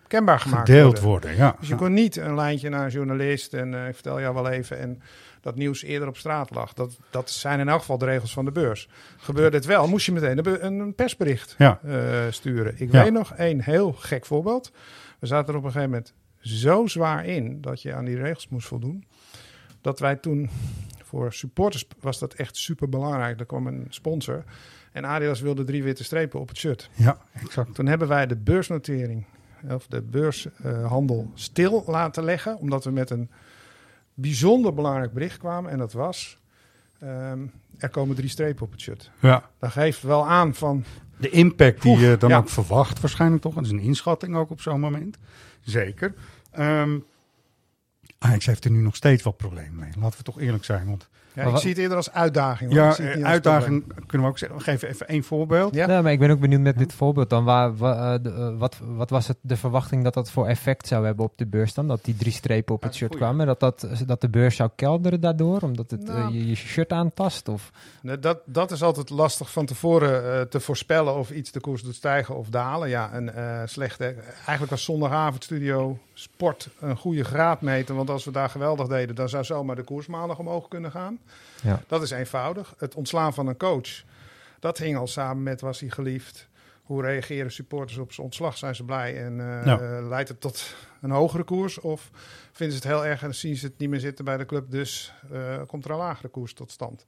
[0.07, 1.29] kenbaar gemaakt Gedeeld worden.
[1.29, 1.55] worden, ja.
[1.59, 4.49] Dus je kon niet een lijntje naar een journalist en eh, ik vertel jou wel
[4.49, 5.01] even en
[5.45, 6.73] dat nieuws eerder op straat lag.
[6.73, 8.89] Dat, dat zijn in elk geval de regels van de beurs.
[9.17, 11.79] Gebeurde het wel, moest je meteen een, be- een persbericht Ja.
[11.83, 12.73] eh, sturen.
[12.81, 13.03] Ik Ja.
[13.03, 14.71] weet nog één heel gek voorbeeld.
[15.19, 18.47] We zaten er op een gegeven moment zo zwaar in dat je aan die regels
[18.47, 19.05] moest voldoen.
[19.81, 20.49] Dat wij toen,
[21.03, 23.39] voor supporters was dat echt super belangrijk.
[23.39, 24.43] Er kwam een sponsor
[24.91, 26.89] en Adidas wilde drie witte strepen op het shirt.
[26.93, 27.75] Ja, exact.
[27.75, 29.25] Toen hebben wij de beursnotering
[29.69, 33.29] of de beurshandel stil laten leggen, omdat we met een
[34.15, 35.71] bijzonder belangrijk bericht kwamen.
[35.71, 36.37] En dat was,
[36.99, 37.39] ehm,
[37.77, 39.11] er komen drie strepen op het shirt.
[39.19, 39.49] Ja.
[39.59, 40.83] Dat geeft wel aan van,
[41.17, 42.37] De impact die je dan ja.
[42.37, 43.53] ook verwacht waarschijnlijk toch.
[43.53, 45.17] Dat is een inschatting ook op zo'n moment.
[45.61, 46.13] Zeker.
[46.51, 46.97] Ehm
[48.17, 49.91] Ajax heeft er nu nog steeds wel problemen mee.
[49.99, 50.87] Laten we toch eerlijk zijn.
[50.87, 52.73] Want ja, ik wat- zie het eerder als uitdaging.
[52.73, 54.57] ja, Ik zie eh, uitdaging kunnen we ook zeggen.
[54.57, 55.75] We geven even één voorbeeld.
[55.75, 55.85] Ja.
[55.87, 57.43] Nee, maar ik ben ook benieuwd met dit voorbeeld dan.
[57.43, 60.87] Waar, wa- eh, de, eh, wat, wat was het, de verwachting dat dat voor effect
[60.87, 61.87] zou hebben op de beurs dan?
[61.87, 63.45] Dat die drie strepen op het shirt kwamen?
[63.47, 65.59] Dat, dat, dat de beurs zou kelderen daardoor?
[65.61, 66.33] Omdat het eh, Nou.
[66.33, 67.47] je, je shirt aantast?
[67.47, 67.71] Of?
[68.01, 71.81] Nee, Dat, dat is altijd lastig van tevoren eh, te voorspellen of iets de koers
[71.81, 72.89] doet stijgen of dalen.
[72.89, 74.03] Ja, een eh, slechte.
[74.35, 77.95] Eigenlijk als zondagavondstudio sport een goede graadmeter.
[77.95, 81.19] Want als we daar geweldig deden, dan zou zomaar de koers maandag omhoog kunnen gaan.
[81.63, 81.81] Ja.
[81.87, 82.73] Dat is eenvoudig.
[82.77, 84.03] Het ontslaan van een coach,
[84.59, 86.47] dat hing al samen met was hij geliefd.
[86.83, 88.57] Hoe reageren supporters op zijn ontslag?
[88.57, 90.01] Zijn ze blij en eh, Ja.
[90.01, 91.79] leidt het tot een hogere koers?
[91.79, 92.09] Of
[92.51, 94.71] vinden ze het heel erg en zien ze het niet meer zitten bij de club?
[94.71, 97.05] Dus eh, komt er een lagere koers tot stand.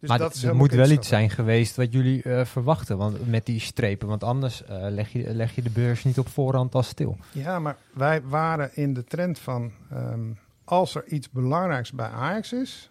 [0.00, 3.60] Dus maar dat moet wel iets zijn geweest wat jullie eh, verwachten want, met die
[3.60, 4.08] strepen.
[4.08, 7.16] Want anders eh, leg, je, leg je de beurs niet op voorhand al stil.
[7.32, 9.72] Ja, maar wij waren in de trend van...
[9.90, 10.20] ehm,
[10.64, 12.90] als er iets belangrijks bij Ajax is...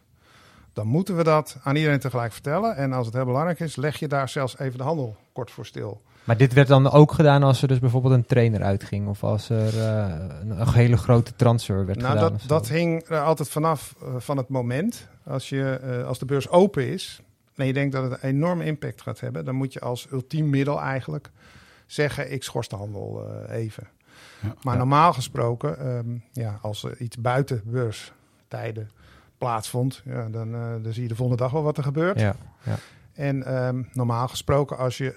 [0.74, 2.76] dan moeten we dat aan iedereen tegelijk vertellen.
[2.76, 5.66] En als het heel belangrijk is, leg je daar zelfs even de handel kort voor
[5.66, 6.02] stil.
[6.24, 9.50] Maar dit werd dan ook gedaan als er dus bijvoorbeeld een trainer uitging of als
[9.50, 10.14] er eh,
[10.48, 12.30] een, hele grote transfer werd Nou, gedaan.
[12.30, 12.48] dat, of zo.
[12.48, 15.08] dat hing er altijd vanaf van het moment.
[15.28, 17.22] Als, je, eh, als de beurs open is
[17.56, 20.50] en je denkt dat het een enorme impact gaat hebben, dan moet je als ultiem
[20.50, 21.30] middel eigenlijk
[21.86, 23.88] zeggen: ik schors de handel eh, even.
[24.42, 24.54] Ja.
[24.62, 24.80] Maar Ja.
[24.80, 28.90] normaal gesproken, ehm, ja, als er iets buiten beurstijden
[29.38, 32.20] plaatsvond, ja, dan, eh, dan zie je de volgende dag wel wat er gebeurt.
[32.20, 32.76] Ja, ja.
[33.14, 35.16] En ehm, normaal gesproken, als je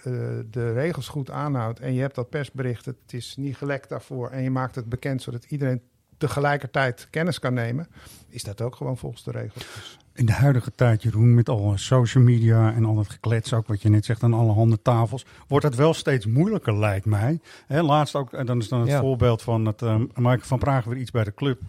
[0.51, 4.43] de regels goed aanhoudt en je hebt dat persbericht, het is niet gelekt daarvoor en
[4.43, 5.83] je maakt het bekend zodat iedereen
[6.19, 7.89] tegelijkertijd kennis kan nemen,
[8.29, 9.67] is dat ook gewoon volgens de regels.
[9.75, 13.67] Dus, In de huidige tijd, Jeroen, met alle social media en al het geklets, ook
[13.67, 17.41] wat je net zegt aan alle handen tafels, wordt het wel steeds moeilijker, lijkt mij.
[17.67, 19.01] Hè, laatst ook, en dan is dan het Ja.
[19.01, 21.61] voorbeeld van dat uh, Michael van Praag weer iets bij de club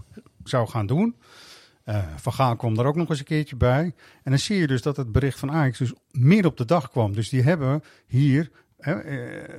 [0.43, 1.15] zou gaan doen.
[1.83, 3.83] Eh van Gaal kwam er ook nog eens een keertje bij.
[4.23, 6.89] En dan zie je dus dat het bericht van Ajax dus midden op de dag
[6.89, 7.13] kwam.
[7.13, 8.95] Dus die hebben hier eh,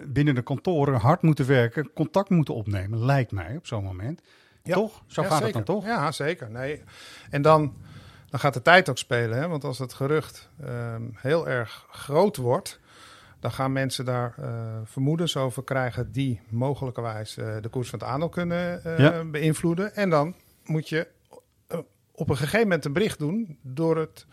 [0.06, 4.20] binnen de kantoren hard moeten werken, contact moeten opnemen, lijkt mij op zo'n moment.
[4.62, 4.74] Ja.
[4.74, 5.02] Toch?
[5.06, 5.56] Zo Ja, gaat zeker.
[5.56, 5.84] het dan toch?
[5.86, 6.50] Ja, zeker.
[6.50, 6.82] Nee.
[7.30, 7.74] En dan,
[8.32, 9.38] dan gaat de tijd ook spelen.
[9.38, 9.48] Hè?
[9.48, 12.80] Want als het gerucht ehm, heel erg groot wordt,
[13.40, 14.50] dan gaan mensen daar eh,
[14.84, 19.24] vermoedens over krijgen die mogelijkerwijs eh, de koers van het aandeel kunnen Ja.
[19.24, 19.94] beïnvloeden.
[19.94, 21.06] En dan moet je
[22.14, 24.26] op een gegeven moment een bericht doen door het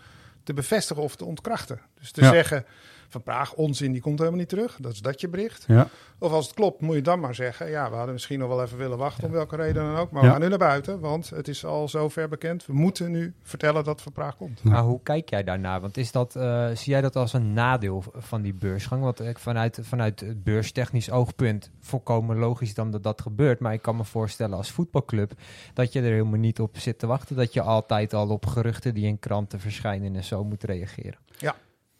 [0.43, 1.79] te bevestigen of te ontkrachten.
[1.99, 2.29] Dus te Ja.
[2.31, 2.65] zeggen
[3.09, 4.77] van Praag, onzin, die komt helemaal niet terug.
[4.81, 5.63] Dat is dat je bericht.
[5.67, 5.87] Ja.
[6.19, 8.63] Of als het klopt, moet je dan maar zeggen: ja, we hadden misschien nog wel
[8.63, 10.11] even willen wachten, om welke reden dan ook.
[10.11, 10.33] Maar we Ja.
[10.33, 12.65] gaan nu naar buiten, want het is al zover bekend.
[12.65, 14.59] We moeten nu vertellen dat Van Praag komt.
[14.63, 14.69] Ja.
[14.69, 15.81] Maar hoe kijk jij daarnaar?
[15.81, 19.01] Want is dat, eh, zie jij dat als een nadeel van die beursgang?
[19.03, 23.59] Want ik vanuit, vanuit het beurstechnisch oogpunt volkomen logisch dan dat dat gebeurt.
[23.59, 25.31] Maar ik kan me voorstellen als voetbalclub
[25.73, 27.35] dat je er helemaal niet op zit te wachten.
[27.35, 31.17] Dat je altijd al op geruchten die in kranten verschijnen en zo moet reageren.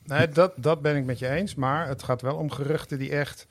[0.10, 1.56] Nee, dat, dat ben ik met je eens.
[1.56, 3.48] Maar het gaat wel om geruchten die echt.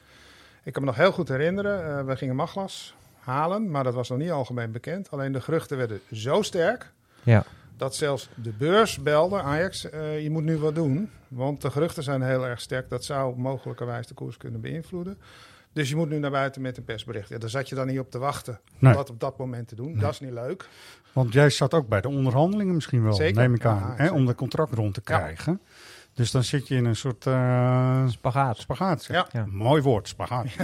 [0.64, 1.98] Ik kan me nog heel goed herinneren.
[1.98, 5.10] eh, we gingen Maglas halen, maar dat was nog niet algemeen bekend.
[5.10, 6.92] Alleen de geruchten werden zo sterk.
[7.22, 7.44] Ja.
[7.76, 11.10] Dat zelfs de beurs belde, Ajax, eh, je moet nu wat doen.
[11.28, 12.88] Want de geruchten zijn heel erg sterk.
[12.88, 15.18] Dat zou mogelijkerwijs de koers kunnen beïnvloeden.
[15.72, 17.28] Dus je moet nu naar buiten met een persbericht.
[17.28, 18.90] Ja, daar zat je dan niet op te wachten Nee.
[18.92, 19.98] om dat op dat moment te doen.
[19.98, 20.68] Dat is niet leuk.
[21.12, 23.36] Want jij zat ook bij de onderhandelingen misschien wel, Zeker.
[23.40, 24.12] neem ik aan, Ja, hè, zeker.
[24.14, 25.18] om de contract rond te Ja.
[26.18, 28.56] Dus dan zit je in een soort eh Spagaat.
[28.58, 29.02] spagaat.
[29.02, 29.16] zeg.
[29.16, 29.40] Ja.
[29.40, 29.46] Ja.
[29.46, 30.46] Mooi woord, spagaat.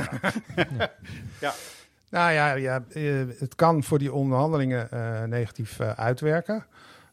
[2.10, 3.02] Nou ja, ja eh,
[3.38, 6.66] het kan voor die onderhandelingen eh, negatief uitwerken.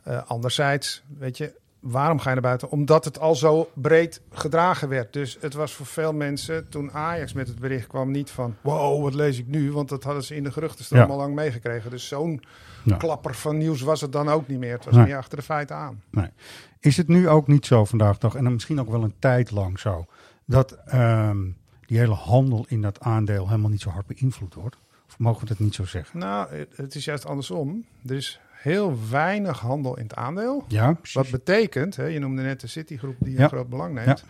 [0.04, 2.70] Eh, anderzijds, weet je, waarom ga je naar buiten?
[2.70, 5.14] Omdat het al zo breed gedragen werd.
[5.14, 8.56] Dus het was voor veel mensen, toen Ajax met het bericht kwam, niet van...
[8.62, 9.72] wow, wat lees ik nu?
[9.72, 11.08] Want dat hadden ze in de geruchtenstroom Ja.
[11.08, 11.90] al lang meegekregen.
[11.90, 12.42] Dus zo'n
[12.84, 12.98] Ja.
[12.98, 14.74] klapper van nieuws was het dan ook niet meer.
[14.74, 15.06] Het was Nee.
[15.06, 16.02] meer achter de feiten aan.
[16.80, 19.52] Is het nu ook niet zo vandaag dag, en dan misschien ook wel een tijd
[19.52, 20.06] lang zo,
[20.46, 21.38] dat ehm,
[21.86, 24.78] die hele handel in dat aandeel helemaal niet zo hard beïnvloed wordt?
[25.08, 26.20] Of mogen we dat niet zo zeggen?
[26.20, 27.86] Nou, het, is juist andersom.
[28.08, 30.66] Er is heel weinig handel in het aandeel.
[30.68, 31.14] Ja, precies.
[31.16, 33.44] Wat betekent, hè, je noemde net de Citigroep die Ja.
[33.44, 34.24] een groot belang neemt.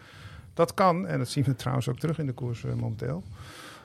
[0.54, 3.24] Dat kan, en dat zien we trouwens ook terug in de koers eh, momenteel.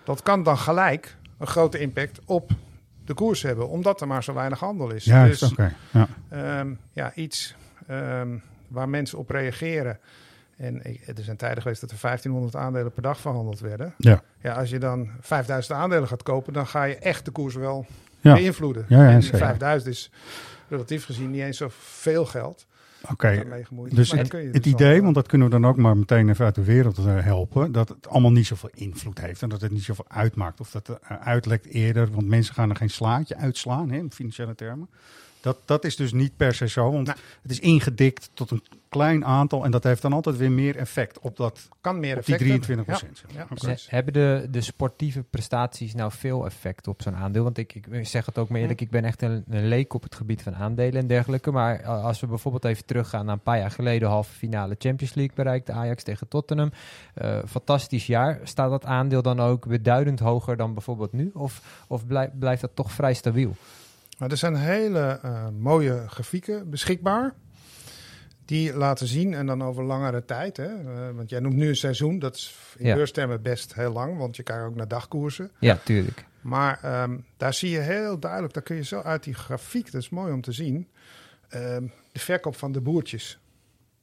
[0.05, 2.51] Dat kan dan gelijk een grote impact op
[3.05, 5.05] de koers hebben, omdat er maar zo weinig handel is.
[5.05, 5.75] Juist, dus oké.
[5.91, 6.09] Ja.
[6.29, 7.55] ehm, ja, iets
[7.87, 8.37] ehm,
[8.69, 9.99] waar mensen op reageren.
[10.57, 13.95] En er zijn tijden geweest dat er 1500 aandelen per dag verhandeld werden.
[13.99, 14.23] Ja.
[14.41, 17.87] Ja, als je dan 5000 aandelen gaat kopen, dan ga je echt de koers wel
[18.27, 18.35] Ja.
[18.35, 18.85] beïnvloeden.
[18.89, 19.39] Ja, ja, en zeker.
[19.39, 20.11] 5000 is
[20.69, 22.67] relatief gezien niet eens zoveel geld.
[23.11, 23.45] Oké,
[23.89, 26.65] dus het, dus idee, want dat kunnen we dan ook maar meteen even uit de
[26.65, 30.05] wereld eh, helpen, dat het allemaal niet zoveel invloed heeft en dat het niet zoveel
[30.09, 33.97] uitmaakt of dat het eh, uitlekt eerder, want mensen gaan er geen slaatje uitslaan hè,
[33.97, 34.89] in financiële termen.
[35.47, 37.17] Dat, dat is dus niet per se zo, want Nee.
[37.43, 41.19] het is ingedikt tot een klein aantal en dat heeft dan altijd weer meer effect
[41.19, 42.77] op, dat, kan meer op die effect hebben.
[42.77, 43.23] 23 procent.
[43.35, 43.91] Ja, ja, He- precies.
[43.91, 47.43] Hebben de, de sportieve prestaties nou veel effect op zo'n aandeel?
[47.43, 50.03] Want ik, ik zeg het ook maar eerlijk, ik ben echt een, een leek op
[50.03, 51.51] het gebied van aandelen en dergelijke.
[51.51, 55.35] Maar als we bijvoorbeeld even teruggaan naar een paar jaar geleden, halve finale Champions League
[55.37, 56.71] bereikte Ajax tegen Tottenham.
[57.15, 58.41] Eh, fantastisch jaar.
[58.43, 61.31] Staat dat aandeel dan ook beduidend hoger dan bijvoorbeeld nu?
[61.35, 63.57] Of, of blij- blijft dat toch vrij stabiel?
[64.19, 67.35] Maar er zijn hele eh, mooie grafieken beschikbaar.
[68.45, 70.57] Die laten zien, en dan over langere tijd.
[70.57, 70.65] Hè?
[70.67, 72.19] eh, want jij noemt nu een seizoen.
[72.19, 72.95] Dat is in Ja.
[72.95, 74.19] beurstermen best heel lang.
[74.19, 75.51] Want je kijkt ook naar dagkoersen.
[75.61, 76.25] Ja, tuurlijk.
[76.41, 78.53] Maar ehm, daar zie je heel duidelijk.
[78.55, 79.93] Daar kun je zo uit die grafiek.
[79.93, 80.89] Dat is mooi om te zien.
[81.49, 83.39] ehm, de verkoop van de boertjes.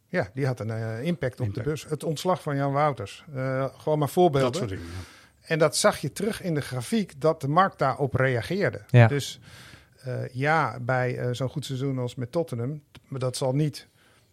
[0.08, 1.86] Ja, die had een eh, impact op de beurs.
[1.90, 3.24] Het ontslag van Jan Wouters.
[3.36, 4.52] Eh, gewoon maar voorbeelden.
[4.52, 4.86] Dat soort dingen.
[4.86, 5.48] ja.
[5.48, 8.82] En dat zag je terug in de grafiek dat de markt daarop reageerde.
[8.90, 9.08] Ja.
[9.08, 9.40] Dus
[10.32, 13.88] ja, bij eh, zo'n goed seizoen als met Tottenham, maar dat zal niet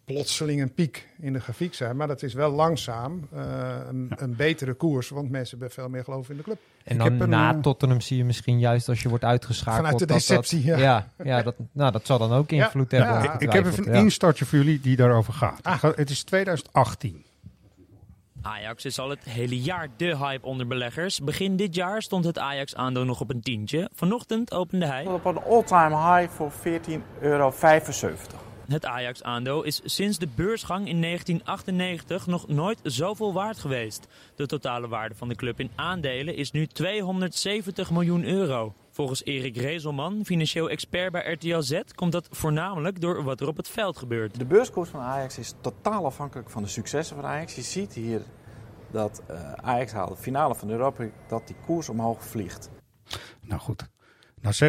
[0.04, 1.96] plotseling een piek in de grafiek zijn.
[1.96, 3.42] Maar dat is wel langzaam eh,
[3.88, 6.58] een, een, betere koers, want mensen hebben veel meer geloof in de club.
[6.84, 9.82] En dan na Tottenham zie je misschien juist als je wordt uitgeschakeld.
[9.82, 11.08] Vanuit de deceptie, dat, ja.
[11.24, 11.42] ja.
[11.42, 13.22] dat, nou, dat zal dan ook invloed ja, hebben.
[13.22, 15.62] Ja, ik heb even een instartje voor jullie die daarover gaat.
[15.62, 15.82] Ah.
[15.82, 17.24] Het is 2018.
[18.42, 21.20] Ajax is al het hele jaar de hype onder beleggers.
[21.20, 23.90] Begin dit jaar stond het Ajax-aandeel nog op een tientje.
[23.94, 25.06] Vanochtend opende hij...
[25.06, 26.58] Op een all-time high voor 14,75
[27.20, 27.52] euro.
[28.66, 34.06] Het Ajax-aandeel is sinds de beursgang in 1998 nog nooit zoveel waard geweest.
[34.34, 38.74] De totale waarde van de club in aandelen is nu 270 miljoen euro.
[38.90, 43.56] Volgens Erik Rezelman, financieel expert bij RTL Z, komt dat voornamelijk door wat er op
[43.56, 44.38] het veld gebeurt.
[44.38, 47.54] De beurskoers van Ajax is totaal afhankelijk van de successen van Ajax.
[47.54, 48.20] Je ziet hier
[48.90, 52.70] dat uh, Ajax haalt de finale van de Europa, dat die koers omhoog vliegt.
[53.40, 53.88] Nou goed,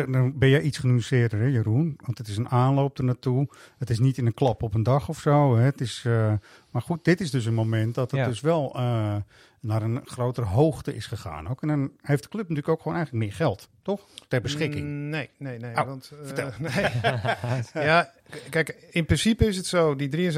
[0.08, 2.00] nou, ben jij iets genuanceerder, hè, Jeroen?
[2.06, 3.48] Want het is een aanloop er naartoe.
[3.78, 5.56] Het is niet in een klap op een dag of zo.
[5.56, 5.64] Hè?
[5.64, 6.34] Het is, uh,
[6.72, 8.28] maar goed, dit is dus een moment dat het Ja.
[8.28, 9.16] dus wel uh,
[9.62, 11.50] naar een grotere hoogte is gegaan.
[11.50, 11.62] Ook.
[11.62, 14.02] En dan heeft de club natuurlijk ook gewoon eigenlijk meer geld, toch?
[14.28, 14.86] Ter beschikking.
[14.88, 15.76] Mm, Nee, nee, nee.
[15.76, 16.50] Oh, want, uh, vertel.
[17.74, 17.84] nee.
[17.86, 18.12] ja,
[18.50, 20.32] kijk, in principe is het zo, die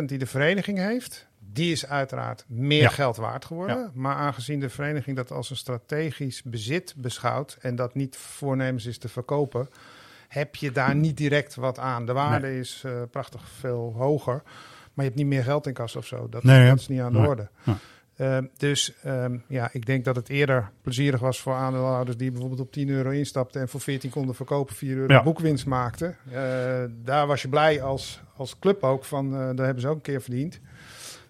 [0.00, 2.88] 73% die de vereniging heeft, die is uiteraard meer Ja.
[2.88, 3.76] geld waard geworden.
[3.78, 3.90] Ja.
[3.94, 8.98] Maar aangezien de vereniging dat als een strategisch bezit beschouwt en dat niet voornemens is
[8.98, 9.68] te verkopen,
[10.28, 12.06] heb je daar niet direct wat aan.
[12.06, 15.96] De waarde is eh, prachtig veel hoger, maar je hebt niet meer geld in kas
[15.96, 16.28] of zo.
[16.28, 16.68] Dat, Nee, hè?
[16.68, 17.28] dat is niet aan de Nee.
[17.28, 17.48] orde.
[18.20, 22.60] Uh, dus um, ja, ik denk dat het eerder plezierig was voor aandeelhouders die bijvoorbeeld
[22.60, 25.22] op 10 euro instapten en voor 14 konden verkopen, 4 euro Ja.
[25.22, 26.16] boekwinst maakten.
[26.28, 26.34] Uh,
[27.04, 30.00] daar was je blij als, als club ook van, uh, daar hebben ze ook een
[30.02, 30.60] keer verdiend.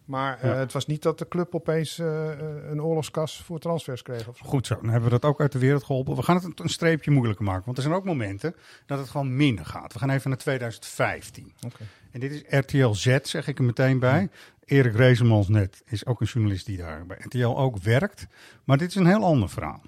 [0.05, 0.55] Maar Ja.
[0.55, 2.29] het was niet dat de club opeens uh,
[2.71, 4.29] een oorlogskas voor transfers kreeg.
[4.29, 4.45] Of zo.
[4.47, 6.17] Goed zo, dan hebben we dat ook uit de wereld geholpen.
[6.17, 8.55] We gaan het een, een streepje moeilijker maken, want er zijn ook momenten
[8.87, 9.93] dat het gewoon minder gaat.
[9.93, 11.53] We gaan even naar 2015.
[11.67, 11.87] Okay.
[12.11, 14.29] En dit is RTL Z, zeg ik er meteen bij.
[14.71, 18.27] Erik Rezemans net is ook een journalist die daar bij RTL ook werkt.
[18.65, 19.83] Maar dit is een heel ander verhaal.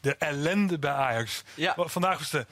[0.00, 1.44] De ellende bij Ajax.
[1.54, 1.74] Ja.
[1.76, 2.46] Vandaag was de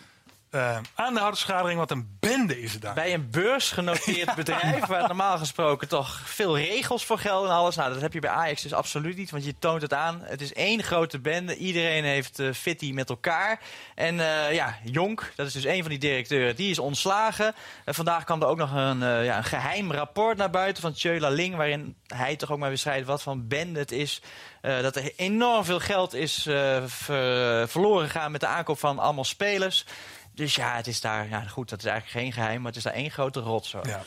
[0.54, 1.78] uh, aandeelhoudersvergadering.
[1.78, 2.94] Wat een bende is het daar.
[2.94, 7.76] Bij een beursgenoteerd bedrijf, waar normaal gesproken toch veel regels voor gelden en alles.
[7.76, 10.20] Nou, dat heb je bij Ajax dus absoluut niet, want je toont het aan.
[10.22, 11.56] Het is één grote bende.
[11.56, 13.60] Iedereen heeft uh, fitty met elkaar.
[13.94, 17.54] En uh, ja, Jonk, dat is dus een van die directeuren, die is ontslagen.
[17.84, 21.28] En vandaag kwam er ook nog een, ja, een geheim rapport naar buiten van Tjöla
[21.28, 24.22] Ling, waarin hij toch ook maar beschrijft wat voor bende het is.
[24.62, 28.98] Uh, dat er enorm veel geld is uh, ver, verloren gegaan met de aankoop van
[28.98, 29.86] allemaal spelers.
[30.34, 32.82] Dus ja, het is daar, ja goed, dat is eigenlijk geen geheim, maar het is
[32.82, 33.88] daar één grote rotzooi.
[33.88, 34.02] Ja.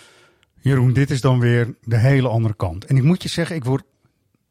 [0.60, 2.86] Jeroen, dit is dan weer de hele andere kant.
[2.86, 3.84] En ik moet je zeggen, ik word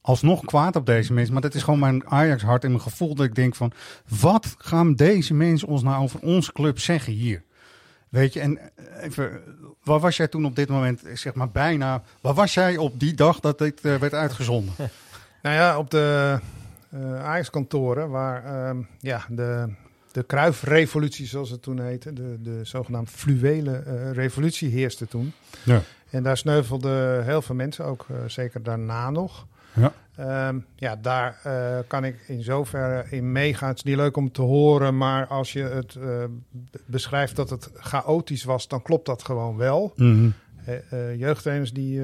[0.01, 1.33] alsnog kwaad op deze mensen.
[1.33, 3.73] Maar dat is gewoon mijn Ajax-hart en mijn gevoel dat ik denk van...
[4.21, 7.43] wat gaan deze mensen ons nou over onze club zeggen hier?
[8.09, 8.59] Weet je, en
[9.01, 9.41] even,
[9.83, 12.03] waar was jij toen op dit moment, zeg maar bijna...
[12.21, 14.75] waar was jij op die dag dat dit uh, werd uitgezonden?
[15.43, 16.39] nou ja, op de
[16.95, 19.75] uh, Ajax-kantoren waar uh, ja, de
[20.17, 25.33] de Kruifrevolutie, zoals het toen heette, de, de zogenaamde fluwele uh, revolutie heerste toen.
[25.65, 25.83] Ja.
[26.11, 29.47] En daar sneuvelden heel veel mensen, ook uh, zeker daarna nog.
[29.73, 29.93] Ja,
[30.49, 33.69] um, ja daar uh, kan ik in zoverre in meegaan.
[33.69, 35.99] Het is niet leuk om te horen, maar als je het
[36.87, 39.93] beschrijft dat het chaotisch was, dan klopt dat gewoon wel.
[39.97, 40.35] Mm
[40.67, 40.79] -hmm.
[41.17, 42.03] jeugdtrainers die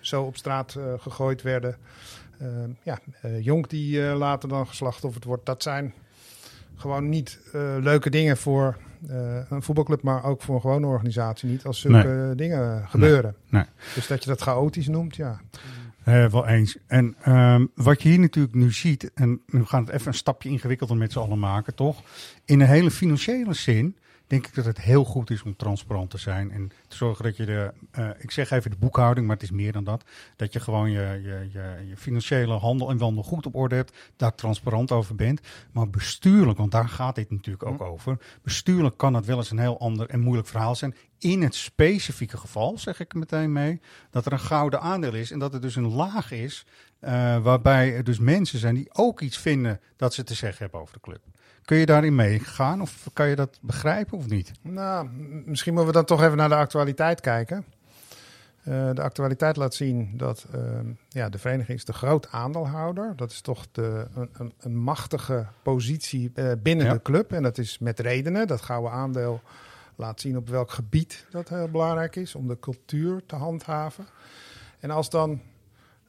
[0.00, 1.76] zo op straat gegooid werden.
[2.82, 2.98] ja,
[3.40, 5.94] Jonk die later dan geslachtofferd wordt, dat zijn
[6.76, 8.76] gewoon niet uh, leuke dingen voor
[9.10, 12.34] uh, een voetbalclub, maar ook voor een gewone organisatie niet als zulke nee.
[12.34, 13.34] dingen gebeuren.
[13.48, 13.62] Nee.
[13.62, 13.70] Nee.
[13.94, 15.40] Dus dat je dat chaotisch noemt, ja.
[16.08, 16.76] Uh, wel eens.
[16.86, 20.48] En um, wat je hier natuurlijk nu ziet, en nu gaan het even een stapje
[20.48, 22.02] ingewikkelder met z'n allen maken, toch?
[22.44, 23.96] In een hele financiële zin
[24.32, 27.36] denk ik dat het heel goed is om transparant te zijn en te zorgen dat
[27.36, 30.04] je de, uh, ik zeg even de boekhouding, maar het is meer dan dat,
[30.36, 33.96] dat je gewoon je, je, je, je financiële handel en wandel goed op orde hebt,
[34.16, 35.40] daar transparant over bent.
[35.72, 39.58] Maar bestuurlijk, want daar gaat dit natuurlijk ook over, bestuurlijk kan het wel eens een
[39.58, 40.94] heel ander en moeilijk verhaal zijn.
[41.18, 45.38] In het specifieke geval, zeg ik meteen mee, dat er een gouden aandeel is en
[45.38, 46.66] dat er dus een laag is
[47.00, 50.80] uh, waarbij er dus mensen zijn die ook iets vinden dat ze te zeggen hebben
[50.80, 51.20] over de club.
[51.64, 54.52] Kun je daarin meegaan of kan je dat begrijpen of niet?
[54.62, 55.08] Nou,
[55.46, 57.64] misschien moeten we dan toch even naar de actualiteit kijken.
[58.68, 60.60] Uh, de actualiteit laat zien dat uh,
[61.08, 63.12] ja, de vereniging is de groot aandeelhouder.
[63.16, 66.92] Dat is toch de, een, een machtige positie uh, binnen ja.
[66.92, 67.32] de club.
[67.32, 68.46] En dat is met redenen.
[68.46, 69.40] Dat gouden aandeel
[69.96, 72.34] laat zien op welk gebied dat heel belangrijk is.
[72.34, 74.06] Om de cultuur te handhaven.
[74.80, 75.40] En als dan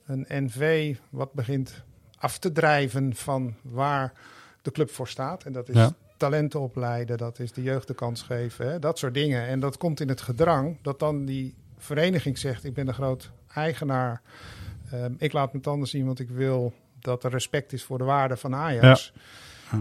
[0.06, 1.84] een NV wat begint
[2.18, 4.14] af te drijven van waar
[4.64, 5.43] de club voor staat.
[5.43, 5.93] En dat is ja.
[6.18, 9.47] talenten opleiden, dat is de jeugd de kans geven, hè, dat soort dingen.
[9.47, 13.32] En dat komt in het gedrang dat dan die vereniging zegt: ik ben een groot
[13.53, 14.22] eigenaar.
[14.91, 18.03] Ehm, ik laat mijn tanden zien, want ik wil dat er respect is voor de
[18.03, 19.14] waarde van Ajax.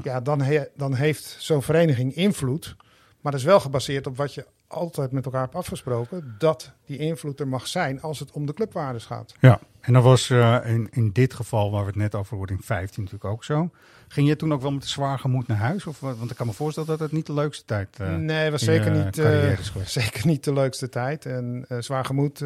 [0.02, 2.76] Ja, dan, he- dan heeft zo'n vereniging invloed.
[3.20, 6.34] Maar dat is wel gebaseerd op wat je altijd met elkaar afgesproken.
[6.38, 9.34] Dat die invloed er mag zijn als het om de clubwaardes gaat.
[9.40, 12.56] Ja, en dat was eh, in, in dit geval waar we het net over hoorden
[12.56, 13.70] in 15 natuurlijk ook zo.
[14.08, 15.86] Ging je toen ook wel met zwaar gemoed naar huis?
[15.86, 18.62] Of, want ik kan me voorstellen dat het niet de leukste tijd uh, Nee, was
[18.62, 21.26] zeker niet, uh, zeker niet de leukste tijd.
[21.26, 22.38] En zwaar gemoed,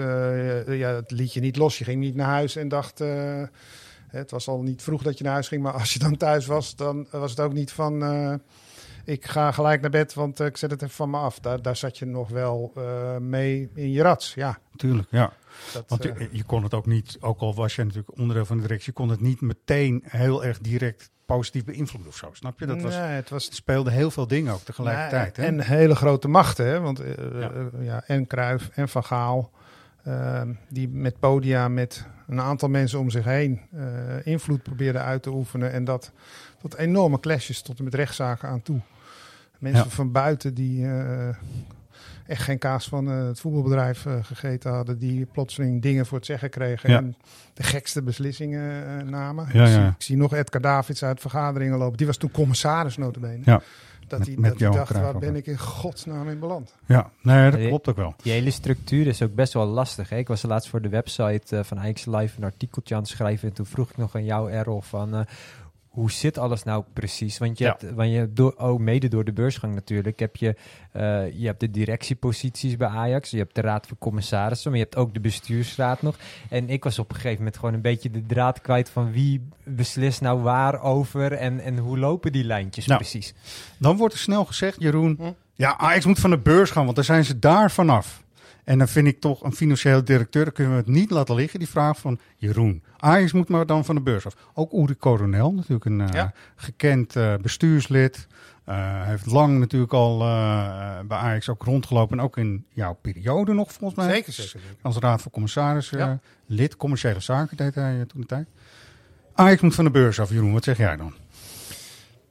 [0.67, 1.79] ja, het liet je niet los.
[1.79, 2.99] Je ging niet naar huis en dacht...
[4.07, 6.47] het was al niet vroeg dat je naar huis ging, maar als je dan thuis
[6.47, 8.03] was, dan was het ook niet van
[9.07, 11.39] ik ga gelijk naar bed, want ik zet het even van me af.
[11.41, 14.59] Daar, daar zat je nog wel uh, mee in je rats, ja.
[14.77, 15.33] Tuurlijk, ja.
[15.73, 18.45] Dat, want je, uh, je, kon het ook niet, ook al was je natuurlijk onderdeel
[18.45, 22.29] van de directie, je kon het niet meteen heel erg direct positief beïnvloeden of zo.
[22.33, 22.67] Snap je?
[22.67, 25.37] Dat was, nee, het, was, het speelde heel veel dingen ook tegelijkertijd.
[25.37, 26.81] Nee, en hele grote machten, hè?
[26.81, 27.53] want uh, ja.
[27.81, 28.03] ja.
[28.07, 29.51] en Kruif en Van Gaal,
[30.05, 33.61] ehm, die met podia met een aantal mensen om zich heen
[34.23, 36.13] invloed probeerden uit te oefenen en dat
[36.61, 38.81] tot enorme clashes tot en met rechtszaken aan toe.
[39.59, 39.91] Mensen ja.
[39.91, 41.29] van buiten die uh,
[42.27, 46.27] echt geen kaas van uh, het voetbalbedrijf uh, gegeten hadden, die plotseling dingen voor het
[46.27, 46.97] zeggen kregen Ja.
[46.99, 47.17] en
[47.55, 49.49] de gekste beslissingen namen.
[49.53, 49.89] Ja, ik, zie, ja.
[49.89, 51.97] ik, zie, nog Edgar Davids uit vergaderingen lopen.
[51.97, 53.43] Die was toen commissaris notabene.
[53.45, 53.63] Ja.
[54.09, 56.29] Dat Met- hij met dat hij Johan dacht, Cruijff waar ook, ben ik in godsnaam
[56.29, 56.75] in beland?
[56.87, 58.15] Ja, nee, dat klopt ook wel.
[58.23, 60.09] Die hele structuur is ook best wel lastig.
[60.09, 60.17] Hè?
[60.17, 63.49] Ik was laatst voor de website eh, van Ajax Live een artikeltje aan het schrijven.
[63.49, 65.27] En toen vroeg ik nog aan jou, Errol, van...
[65.97, 67.39] hoe zit alles nou precies?
[67.39, 67.77] Want je Ja.
[67.79, 70.55] hebt, want je hebt door, ook mede door de beursgang natuurlijk, heb je,
[70.93, 74.85] eh, je hebt de directieposities bij Ajax, je hebt de raad van commissarissen, maar je
[74.85, 76.17] hebt ook de bestuursraad nog.
[76.49, 79.49] En ik was op een gegeven moment gewoon een beetje de draad kwijt van wie
[79.65, 83.35] beslist nou waar over en, en hoe lopen die lijntjes Nou, precies.
[83.79, 85.33] Dan wordt er snel gezegd, Jeroen, Hm?
[85.55, 88.25] ja, Ajax moet van de beurs gaan, want dan zijn ze daar vanaf.
[88.67, 91.59] En dan vind ik toch een financieel directeur, dan kunnen we het niet laten liggen,
[91.59, 92.83] die vraag van Jeroen.
[92.99, 94.37] Ajax moet maar dan van de beurs af.
[94.55, 96.33] Ook Uri Coronel, natuurlijk een eh, Ja.
[96.57, 98.27] gekend eh, bestuurslid.
[98.65, 100.19] Hij heeft lang natuurlijk al
[101.07, 102.19] bij Ajax ook rondgelopen.
[102.19, 104.15] En ook in jouw periode nog, volgens mij.
[104.15, 104.61] Zeker, zeker.
[104.83, 106.19] Als raad van commissarissen, Ja.
[106.47, 108.49] lid, commerciële zaken deed hij toen de tijd.
[109.35, 110.53] Ajax moet van de beurs af, Jeroen.
[110.53, 111.15] Wat zeg jij dan?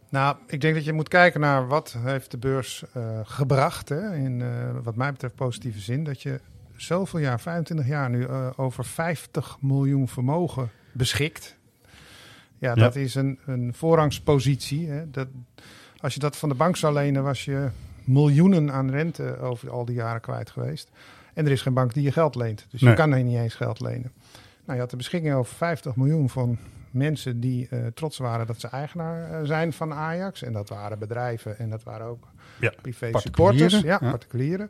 [0.09, 3.89] Nou, ik denk dat je moet kijken naar wat heeft de beurs eh, gebracht.
[3.89, 4.47] Hè, in eh,
[4.83, 6.03] wat mij betreft positieve zin.
[6.03, 6.39] Dat je
[6.75, 11.55] zoveel jaar, 25 jaar nu, eh, over 50 miljoen vermogen beschikt.
[12.57, 12.73] Ja, Ja.
[12.75, 14.89] dat is een, een voorrangspositie.
[14.89, 15.11] Hè.
[15.11, 15.27] Dat,
[15.99, 17.69] als je dat van de bank zou lenen, was je
[18.03, 20.89] miljoenen aan rente over al die jaren kwijt geweest.
[21.33, 22.65] En er is geen bank die je geld leent.
[22.69, 22.89] Dus Nee.
[22.89, 24.11] je kan er niet eens geld lenen.
[24.65, 26.57] Nou, je had de beschikking over 50 miljoen van
[26.95, 30.43] mensen die eh, trots waren dat ze eigenaar eh, zijn van Ajax.
[30.43, 32.27] En dat waren bedrijven en dat waren ook
[32.59, 33.79] Ja, privé supporters.
[33.79, 34.09] Ja, ja.
[34.09, 34.69] particulieren.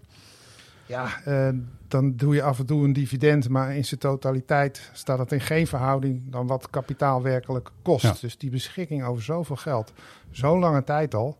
[0.86, 1.50] Ja, eh,
[1.88, 5.42] dan doe je af en toe een dividend, maar in zijn totaliteit staat het in
[5.42, 8.04] geen verhouding dan wat kapitaal werkelijk kost.
[8.04, 8.16] Ja.
[8.22, 9.94] Dus die beschikking over zoveel geld,
[10.32, 11.38] zo'n lange tijd al,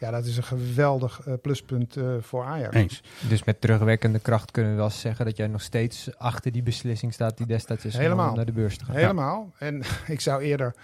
[0.00, 2.76] ja, dat is een geweldig eh, pluspunt eh, voor Ajax.
[2.76, 3.02] Eens.
[3.28, 7.12] Dus met terugwerkende kracht kunnen we wel zeggen dat jij nog steeds achter die beslissing
[7.12, 8.30] staat die destijds is Helemaal.
[8.30, 8.96] om naar de beurs te gaan.
[8.96, 9.52] Helemaal.
[9.58, 10.74] En ik zou eerder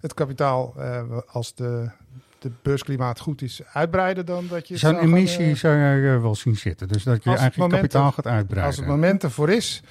[0.00, 1.90] het kapitaal, eh, als de,
[2.38, 4.76] de beursklimaat goed is, uitbreiden dan dat je...
[4.76, 6.88] Zo'n gaan, emissie zou jij wel zien zitten.
[6.88, 8.66] Dus dat je eigenlijk kapitaal gaat uitbreiden.
[8.66, 9.82] Als het moment ervoor is.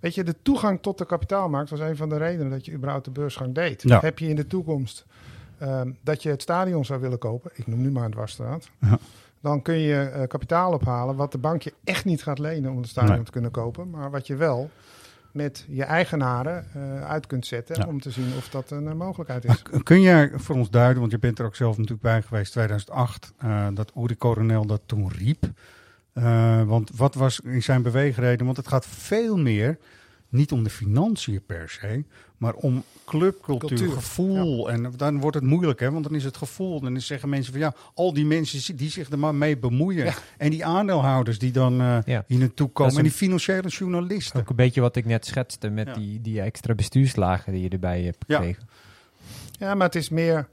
[0.00, 3.04] Weet je, de toegang tot de kapitaalmarkt was een van de redenen dat je überhaupt
[3.04, 3.82] de beursgang deed.
[3.82, 4.00] Ja.
[4.00, 5.06] Heb je in de toekomst
[5.62, 8.98] ehm, dat je het stadion zou willen kopen, ik noem nu maar een dwarsstraat, Ja.
[9.40, 12.76] dan kun je eh, kapitaal ophalen wat de bank je echt niet gaat lenen om
[12.76, 13.24] het stadion Nee.
[13.24, 14.70] te kunnen kopen, maar wat je wel
[15.32, 17.86] met je eigenaren eh, uit kunt zetten Ja.
[17.86, 19.62] om te zien of dat een eh, mogelijkheid is.
[19.72, 22.52] Maar kun jij voor ons duiden, want je bent er ook zelf natuurlijk bij geweest,
[22.52, 25.44] 2008, eh, dat Uri Coronel dat toen riep.
[26.66, 28.44] Want wat was in zijn beweegreden?
[28.44, 29.78] Want het gaat veel meer,
[30.32, 32.04] niet om de financiën per se,
[32.36, 34.70] maar om clubcultuur, Cultuur, gevoel.
[34.70, 35.90] En dan wordt het moeilijk, hè?
[35.90, 36.80] want dan is het gevoel.
[36.80, 40.04] Dan zeggen mensen van ja, al die mensen die zich er maar mee bemoeien.
[40.04, 40.14] Ja.
[40.38, 42.24] En die aandeelhouders die dan eh, Ja.
[42.26, 42.96] hier naartoe komen.
[42.96, 44.40] En die financiële journalisten.
[44.40, 45.94] Ook een beetje wat ik net schetste met Ja.
[45.94, 48.68] die, die extra bestuurslagen die je erbij hebt gekregen.
[49.58, 50.48] Ja, maar het is meer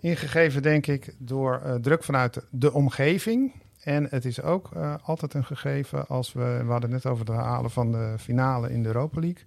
[0.00, 3.52] ingegeven, denk ik, door eh, druk vanuit de omgeving.
[3.88, 7.26] En het is ook eh, altijd een gegeven als we, we hadden het net over
[7.26, 9.44] het halen van de finale in de Europa League.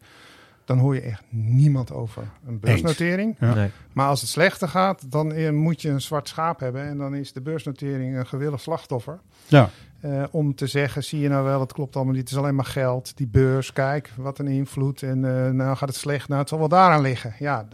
[0.66, 3.36] Dan hoor je echt niemand over een beursnotering.
[3.40, 3.54] Ja.
[3.54, 3.70] Nee.
[3.94, 6.84] Maar als het slechter gaat, dan eh, moet je een zwart schaap hebben.
[6.84, 9.20] En dan is de beursnotering een gewillig slachtoffer.
[9.48, 9.70] Ja.
[10.00, 12.24] Eh, om te zeggen, zie je nou wel, het klopt allemaal niet.
[12.24, 13.18] Het is alleen maar geld.
[13.18, 15.04] Die beurs, kijk, wat een invloed.
[15.04, 16.28] En eh, nou gaat het slecht.
[16.28, 17.34] Nou, het zal wel daaraan liggen.
[17.40, 17.68] Ja,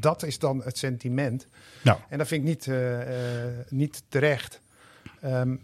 [0.00, 1.46] dat is dan het sentiment.
[1.82, 1.98] Ja.
[2.08, 2.76] En dat vind ik niet,
[3.68, 4.60] niet terecht.
[5.20, 5.54] Ehm,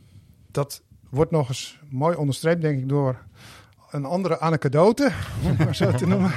[0.58, 3.22] dat wordt nog eens mooi onderstreept, denk ik, door
[3.90, 5.12] een andere anekdote,
[5.44, 6.32] om maar zo te noemen.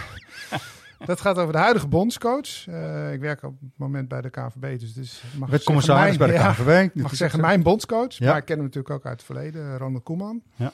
[1.06, 2.68] Dat gaat over de huidige bondscoach.
[2.68, 6.28] Eh, ik werk op het moment bij de KVB, dus, dus mag zeggen commissaris bij
[6.28, 6.54] de ja.
[6.54, 7.46] Dit mag zeggen zo.
[7.46, 8.28] mijn bondscoach, Ja.
[8.28, 10.42] maar ik ken hem natuurlijk ook uit het verleden, Ronald Koeman.
[10.56, 10.72] Ja.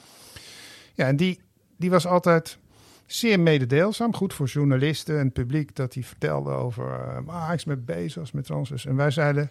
[0.94, 1.40] Ja, en die,
[1.76, 2.58] die was altijd
[3.06, 4.14] zeer mededeelzaam.
[4.14, 6.84] Goed voor journalisten en het publiek dat hij vertelde over
[7.26, 8.86] uh, Ajax met Bezos, met transfers.
[8.86, 9.50] En wij zeiden,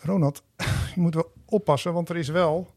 [0.00, 0.42] Ronald,
[0.94, 2.70] je moet wel oppassen, want er is wel...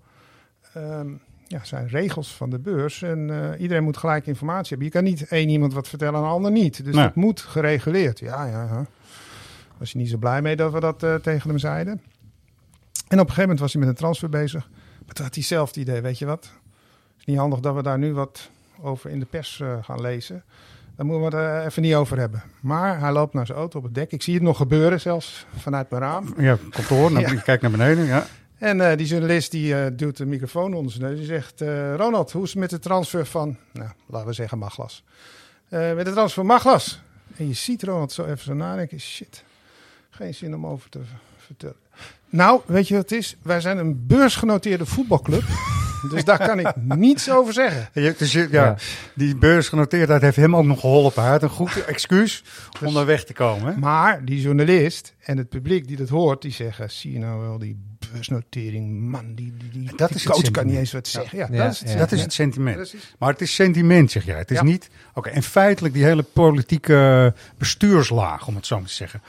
[0.75, 1.07] ehm,
[1.47, 4.85] ja, zijn regels van de beurs en eh, iedereen moet gelijk informatie hebben.
[4.87, 6.85] Je kan niet één iemand wat vertellen en een ander niet.
[6.85, 7.03] Dus Nee.
[7.03, 8.19] dat moet gereguleerd.
[8.19, 8.85] Ja, ja, ja.
[9.77, 11.93] Was hij niet zo blij mee dat we dat eh, tegen hem zeiden.
[11.93, 14.69] En op een gegeven moment was hij met een transfer bezig.
[15.05, 16.43] Maar toen had hij zelf het idee, weet je wat?
[16.43, 18.49] Het is niet handig dat we daar nu wat
[18.81, 20.43] over in de pers eh, gaan lezen.
[20.95, 22.43] Daar moeten we het er even niet over hebben.
[22.61, 24.11] Maar hij loopt naar zijn auto op het dek.
[24.11, 26.33] Ik zie het nog gebeuren, zelfs vanuit mijn raam.
[26.37, 27.19] Ja, kantoor, Ja.
[27.29, 28.25] je kijkt naar beneden, ja.
[28.57, 31.17] En eh, die journalist die eh, duwt de microfoon onder zijn neus.
[31.17, 34.57] Die zegt, eh, Ronald, hoe is het met de transfer van, nou, laten we zeggen
[34.57, 35.03] Maglas.
[35.69, 37.01] Met de transfer van Maglas.
[37.37, 38.99] En je ziet Ronald zo even zo nadenken.
[38.99, 39.43] Shit,
[40.09, 40.99] geen zin om over te
[41.37, 41.75] vertellen.
[42.29, 43.35] Nou, weet je wat het is?
[43.41, 45.43] Wij zijn een beursgenoteerde voetbalclub.
[46.09, 46.73] dus daar kan ik
[47.05, 47.89] niets over zeggen.
[47.93, 48.75] Ja, dus, je- ja,
[49.13, 51.21] Die beursgenoteerdheid heeft hem ook nog geholpen.
[51.23, 52.43] Hij had een goed excuus
[52.85, 53.73] om daar weg te komen.
[53.73, 53.79] Hè?
[53.79, 57.57] Maar die journalist en het publiek die dat hoort, die zeggen: zie je nou wel
[57.57, 57.77] die
[58.11, 60.67] beursnotering, man, die, die, die, Dat die is het coach kan sentiment.
[60.67, 61.37] niet eens wat zeggen.
[61.37, 62.75] Ja, Ja, dat is het, ja, dat is het sentiment.
[62.75, 63.15] Precies.
[63.19, 64.37] Maar het is sentiment, zeg jij.
[64.37, 64.63] Het is Ja.
[64.63, 64.89] niet.
[65.13, 69.21] Oké, en feitelijk die hele politieke bestuurslaag, om het zo maar te zeggen.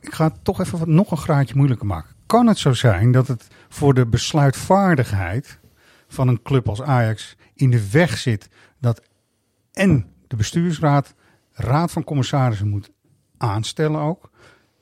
[0.00, 2.14] Ik ga het toch even wat, nog een graadje moeilijker maken.
[2.26, 5.58] Kan het zo zijn dat het voor de besluitvaardigheid
[6.08, 8.48] van een club als Ajax in de weg zit
[8.80, 9.02] dat
[9.72, 11.14] en de bestuursraad,
[11.52, 12.90] raad van commissarissen moet
[13.36, 14.30] aanstellen ook.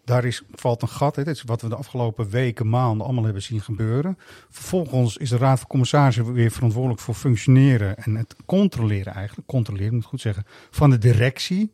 [0.04, 1.14] Daar is, valt een gat.
[1.14, 4.18] Dit is wat we de afgelopen weken, maanden allemaal hebben zien gebeuren.
[4.50, 9.94] Vervolgens is de Raad van Commissarissen weer verantwoordelijk voor functioneren en het controleren eigenlijk, controleren
[9.94, 11.72] moet ik goed zeggen, van de directie.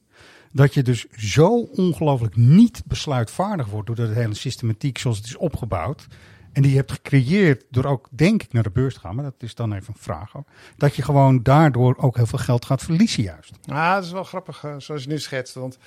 [0.52, 5.36] Dat je dus zo ongelooflijk niet besluitvaardig wordt door de hele systematiek zoals het is
[5.36, 6.06] opgebouwd.
[6.52, 9.14] En die je hebt gecreëerd door ook, denk ik, naar de beurs te gaan.
[9.14, 10.46] Maar dat is dan even een vraag ook.
[10.76, 13.52] Dat je gewoon daardoor ook heel veel geld gaat verliezen juist.
[13.66, 15.54] Ah, dat is wel grappig eh, zoals je nu schetst.
[15.54, 15.78] Want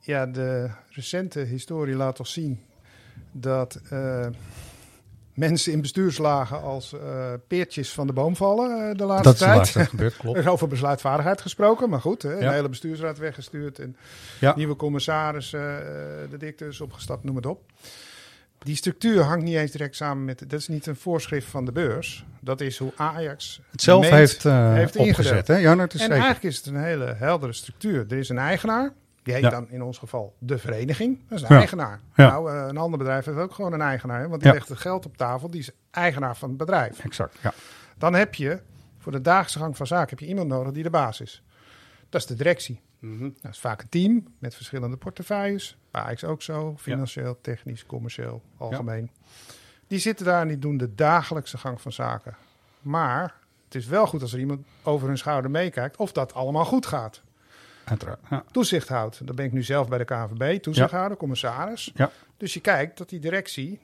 [0.00, 2.60] ja, de recente historie laat toch zien
[3.32, 4.26] dat eh,
[5.34, 9.44] mensen in bestuurslagen als eh, peertjes van de boom vallen de laatste Dat is de
[9.44, 9.56] tijd.
[9.56, 10.36] laatste tijd gebeurd, klopt.
[10.36, 12.46] er is over besluitvaardigheid gesproken, maar goed, hè, Ja.
[12.46, 13.96] een hele bestuursraad weggestuurd en
[14.40, 14.56] Ja.
[14.56, 15.60] nieuwe commissaris, eh,
[16.30, 17.62] de directeurs opgestapt, noem het op.
[18.58, 20.38] Die structuur hangt niet eens direct samen met.
[20.38, 22.24] Dat is niet een voorschrift van de beurs.
[22.40, 25.08] Dat is hoe Ajax Het zelf heeft, eh, ingedeeld.
[25.08, 25.56] opgezet, hè?
[25.56, 26.14] Ja, dat is en zeker.
[26.22, 28.04] eigenlijk is het een hele heldere structuur.
[28.08, 28.92] Er is een eigenaar.
[29.22, 29.50] Die heet Ja.
[29.50, 31.18] dan in ons geval de vereniging.
[31.28, 31.58] Dat is een Ja.
[31.58, 32.00] eigenaar.
[32.14, 32.28] Ja.
[32.30, 34.20] Nou, eh, een ander bedrijf heeft ook gewoon een eigenaar.
[34.20, 35.50] hè, Want die legt het geld op tafel.
[35.50, 36.98] Die is eigenaar van het bedrijf.
[37.04, 37.52] Exact, ja.
[37.98, 38.60] Dan heb je
[38.98, 41.42] voor de dagelijkse gang van zaken heb je iemand nodig die de baas is.
[42.08, 42.80] Dat is de directie.
[42.98, 43.30] Mhm.
[43.40, 45.76] Dat is vaak een team met verschillende portefeuilles.
[45.90, 46.74] Ajax ook zo.
[46.78, 49.10] Financieel, technisch, commercieel, algemeen.
[49.86, 52.36] Die zitten daar en die doen de dagelijkse gang van zaken.
[52.82, 53.34] Maar
[53.64, 56.86] het is wel goed als er iemand over hun schouder meekijkt of dat allemaal goed
[56.86, 57.22] gaat.
[57.84, 58.20] Uiteraard.
[58.30, 58.44] Ja.
[58.50, 59.26] Toezicht houdt.
[59.26, 61.92] Dan ben ik nu zelf bij de KNVB, toezichthouder, commissaris.
[61.94, 62.10] Ja.
[62.36, 63.80] Dus je kijkt dat die directie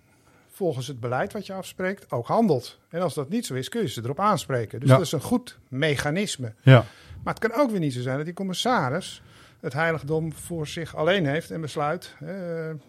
[0.51, 2.79] volgens het beleid wat je afspreekt ook handelt.
[2.89, 4.81] En als dat niet zo is, kun je ze erop aanspreken.
[4.81, 6.55] Dus dat is een goed mechanisme.
[6.63, 6.85] Ja.
[7.25, 9.23] Maar het kan ook weer niet zo zijn dat die commissaris
[9.61, 12.15] het heiligdom voor zich alleen heeft en besluit,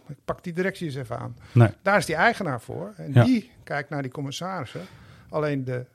[0.07, 1.35] ik pak die directie eens even aan.
[1.51, 1.69] Nee.
[1.81, 2.93] Daar is die eigenaar voor.
[2.97, 3.23] En Ja.
[3.23, 4.81] die kijkt naar die commissarissen.
[5.29, 5.85] Alleen de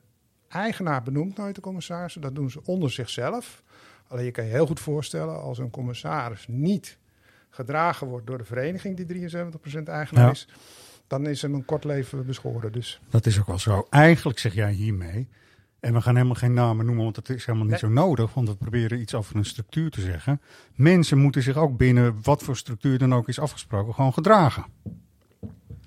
[0.49, 2.21] eigenaar benoemt nooit de commissarissen.
[2.21, 3.63] Dat doen ze onder zichzelf.
[4.09, 6.99] Alleen je kan je heel goed voorstellen als een commissaris niet
[7.51, 10.31] gedragen wordt door de vereniging die 73% eigenaar Ja.
[10.31, 10.49] is,
[11.07, 12.73] dan is hem een kort leven beschoren.
[12.73, 13.87] Dus Dat is ook wel zo.
[13.91, 15.29] Eigenlijk zeg jij hiermee,
[15.81, 18.49] en we gaan helemaal geen namen noemen, want dat is helemaal niet zo nodig, want
[18.49, 20.41] we proberen iets over een structuur te zeggen.
[20.75, 24.65] Mensen moeten zich ook binnen wat voor structuur dan ook is afgesproken, gewoon gedragen.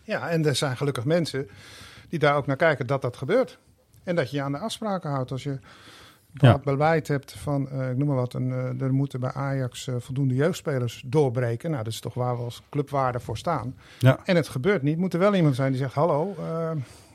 [0.04, 1.48] ja, en er zijn gelukkig mensen
[2.10, 3.60] die daar ook naar kijken dat dat gebeurt.
[4.04, 5.32] En dat je je aan de afspraken houdt.
[5.32, 5.60] Als je
[6.34, 6.52] Ja.
[6.52, 9.88] wat beleid hebt van, eh, ik noem maar wat, een, eh, er moeten bij Ajax
[9.88, 11.72] eh, voldoende jeugdspelers doorbreken.
[11.72, 13.76] Nou, dat is toch waar we als clubwaarde voor staan.
[14.00, 14.20] Ja.
[14.26, 14.98] En het gebeurt niet.
[14.98, 16.36] Moet er wel iemand zijn die zegt, hallo,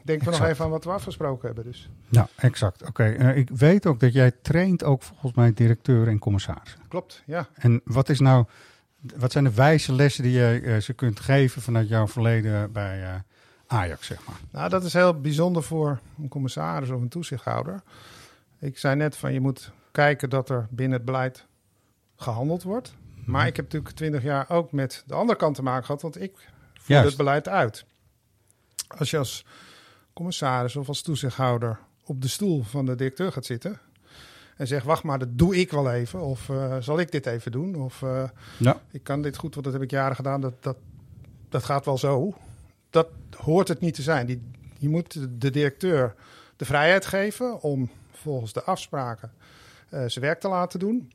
[0.09, 0.53] denk we nog Exact.
[0.53, 1.65] even aan wat we afgesproken hebben.
[1.65, 2.87] Dus Ja, exact.
[2.87, 6.81] Oké, eh, ik weet ook dat jij traint ook volgens mij directeur en commissarissen.
[6.89, 7.49] klopt, ja.
[7.55, 8.45] En wat is nou,
[9.17, 13.03] wat zijn de wijze lessen die je eh, ze kunt geven vanuit jouw verleden bij
[13.03, 13.15] eh,
[13.67, 14.41] Ajax, zeg maar?
[14.51, 17.83] Nou, dat is heel bijzonder voor een commissaris of een toezichthouder.
[18.59, 21.47] Ik zei net van je moet kijken dat er binnen het beleid
[22.17, 22.95] gehandeld wordt.
[23.25, 26.21] Maar ik heb natuurlijk twintig jaar ook met de andere kant te maken gehad, want
[26.21, 26.49] ik
[26.81, 27.85] voer het beleid uit.
[28.99, 29.45] Als je als
[30.19, 33.79] commissaris of als toezichthouder op de stoel van de directeur gaat zitten,
[34.57, 36.21] En zegt, wacht maar, dat doe ik wel even.
[36.21, 37.75] Of eh, zal ik dit even doen?
[37.75, 38.25] Of eh,
[38.59, 38.81] Ja.
[38.91, 40.41] ik kan dit goed, want dat heb ik jaren gedaan.
[40.41, 40.77] Dat, dat,
[41.49, 42.35] dat gaat wel zo.
[42.91, 44.27] Dat hoort het niet te zijn.
[44.27, 44.43] Die,
[44.79, 46.15] je moet de directeur
[46.57, 49.33] de vrijheid geven om volgens de afspraken
[49.89, 51.13] eh, zijn werk te laten doen.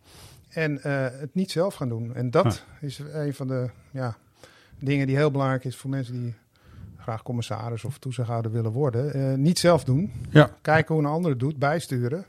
[0.50, 0.80] En
[1.20, 2.16] het niet zelf gaan doen.
[2.16, 4.18] En dat is een van de ja,
[4.80, 6.34] dingen die heel belangrijk is voor mensen die
[7.04, 9.14] graag commissaris of toezichthouder willen worden.
[9.14, 10.12] Eh, niet zelf doen.
[10.30, 10.50] Ja.
[10.62, 12.26] Kijken hoe een ander het doet, bijsturen.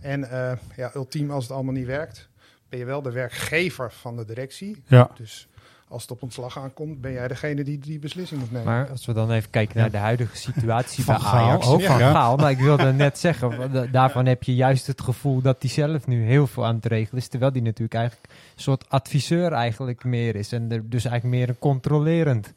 [0.00, 2.28] En eh, ja, ultiem als het allemaal niet werkt,
[2.68, 4.82] ben je wel de werkgever van de directie.
[4.86, 5.10] Ja.
[5.14, 5.48] Dus
[5.88, 8.66] als het op ontslag aankomt, ben jij degene die die beslissing moet nemen.
[8.66, 11.66] Maar als we dan even kijken naar de huidige situatie Van bij Gaal Ajax.
[11.66, 12.10] ook, van ja.
[12.10, 16.06] Gaal, maar ik wilde net zeggen, daarvan heb je juist het gevoel dat hij zelf
[16.06, 17.28] nu heel veel aan het regelen is.
[17.28, 20.52] Terwijl hij natuurlijk eigenlijk een soort adviseur eigenlijk meer is.
[20.52, 22.52] En er dus eigenlijk meer een controlerend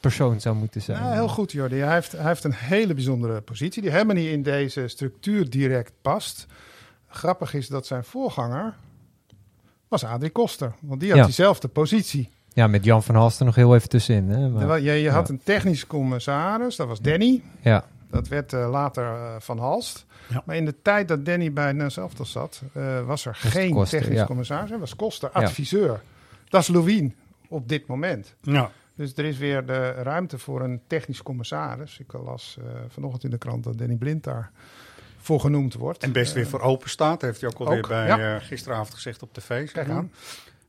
[0.00, 1.02] persoon zou moeten zijn.
[1.04, 1.76] Ja, heel goed, Jordi.
[1.76, 5.92] Hij heeft, hij heeft een hele bijzondere positie die helemaal niet in deze structuur direct
[6.02, 6.46] past.
[7.08, 8.74] Grappig is dat zijn voorganger
[9.88, 11.24] was Adrie Koster, want die had Ja.
[11.24, 12.28] diezelfde positie.
[12.52, 14.28] Ja, met Jan van Halsten nog heel even tussenin.
[14.28, 14.48] Hè?
[14.48, 15.34] Maar- Je, je had ja.
[15.34, 17.42] een technisch commissaris, dat was Danny.
[17.60, 17.84] Ja.
[18.10, 20.06] Dat werd eh, later eh, Van Halst.
[20.44, 23.98] Maar in de tijd dat Danny bij Elftal zat, eh, was er Was geen Koster,
[23.98, 24.24] technisch ja.
[24.26, 24.70] commissaris.
[24.70, 25.40] Het was Koster, Ja.
[25.40, 26.02] adviseur.
[26.48, 27.14] Dat is Louwien
[27.48, 28.34] op dit moment.
[28.42, 28.70] Ja.
[29.00, 31.98] Dus er is weer de ruimte voor een technisch commissaris.
[31.98, 34.50] Ik las eh, vanochtend in de krant dat Danny Blind daar
[35.16, 36.02] voor genoemd wordt.
[36.02, 38.34] En best weer Eh, voor open staat, heeft hij ook alweer ook, bij ja.
[38.36, 39.72] eh, gisteravond gezegd op tv.
[39.72, 39.96] Kijk maar.
[39.96, 40.12] aan.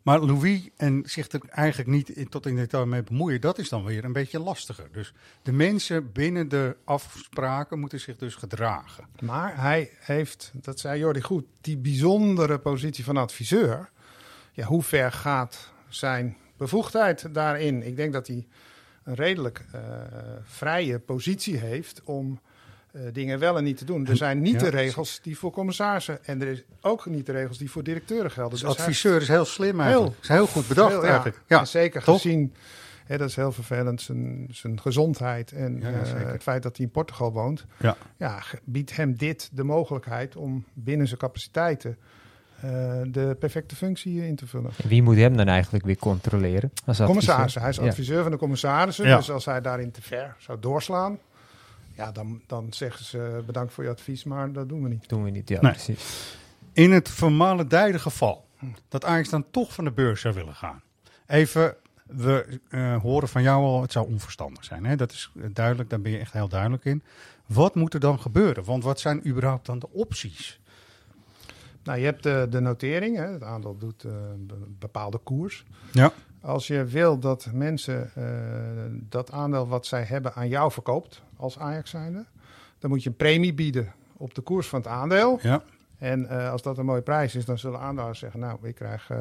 [0.02, 3.70] Maar Louis en zich er eigenlijk niet in- tot in detail mee bemoeien, dat is
[3.70, 4.88] dan weer een beetje lastiger.
[4.92, 9.04] Dus de mensen binnen de afspraken moeten zich dus gedragen.
[9.22, 13.90] Maar hij heeft, dat zei Jordi goed, die bijzondere positie van adviseur.
[14.52, 17.84] Ja, hoe ver gaat zijn bevoegdheid daarin?
[17.84, 18.48] Ik denk dat hij
[19.04, 19.82] een redelijk eh,
[20.44, 22.40] vrije positie heeft om
[22.92, 24.08] eh, dingen wel en niet te doen.
[24.08, 27.32] Er zijn niet Ja, de regels die voor commissarissen en er is ook niet de
[27.32, 28.52] regels die voor directeuren gelden.
[28.52, 30.16] Dus hij- adviseur is heel slim eigenlijk.
[30.22, 31.08] Is heel goed bedacht heel, ja.
[31.08, 31.42] eigenlijk.
[31.48, 32.22] Ja, zeker toch?
[32.22, 32.54] gezien,
[33.06, 36.86] hè, dat is heel vervelend, zijn, zijn gezondheid en Ja, eh, het feit dat hij
[36.86, 37.66] in Portugal woont.
[38.18, 38.44] Ja.
[38.64, 41.98] Biedt hem dit de mogelijkheid om binnen zijn capaciteiten
[43.12, 44.72] de perfecte functie in te vullen.
[44.84, 46.72] En Wie moet hem dan eigenlijk weer controleren?
[46.86, 46.98] Als?
[47.04, 47.62] Commissarissen.
[47.62, 47.84] Hij is Ja.
[47.88, 49.08] adviseur van de commissarissen.
[49.08, 49.18] Ja.
[49.18, 51.20] Dus als hij daarin te ver zou doorslaan,
[51.96, 55.10] ja, dan, dan zeggen ze bedankt voor je advies, maar dat doen we niet.
[55.10, 55.72] Doen we niet, ja, Nee.
[55.72, 56.36] precies.
[56.74, 58.46] In het vermalendijde geval
[58.90, 60.82] dat Ajax dan toch van de beurs zou willen gaan.
[61.28, 64.86] Even, we eh, horen van jou al, het zou onverstandig zijn.
[64.86, 64.96] Hè?
[64.96, 67.04] Dat is eh, duidelijk, daar ben je echt heel duidelijk in.
[67.46, 68.64] Wat moet er dan gebeuren?
[68.64, 70.60] Want wat zijn überhaupt dan de opties?
[71.84, 73.18] Nou, je hebt de, de notering.
[73.18, 73.26] Hè.
[73.28, 75.66] Het aandeel doet eh, een be- bepaalde koers.
[75.92, 76.12] Ja.
[76.42, 78.24] Als je wil dat mensen eh,
[79.10, 82.26] dat aandeel wat zij hebben aan jou verkoopt als Ajax zijnde,
[82.80, 85.40] dan moet je een premie bieden op de koers van het aandeel.
[85.42, 85.64] Ja.
[85.98, 89.10] En eh, als dat een mooie prijs is, dan zullen aandeelhouders zeggen, nou, ik krijg,
[89.10, 89.18] eh,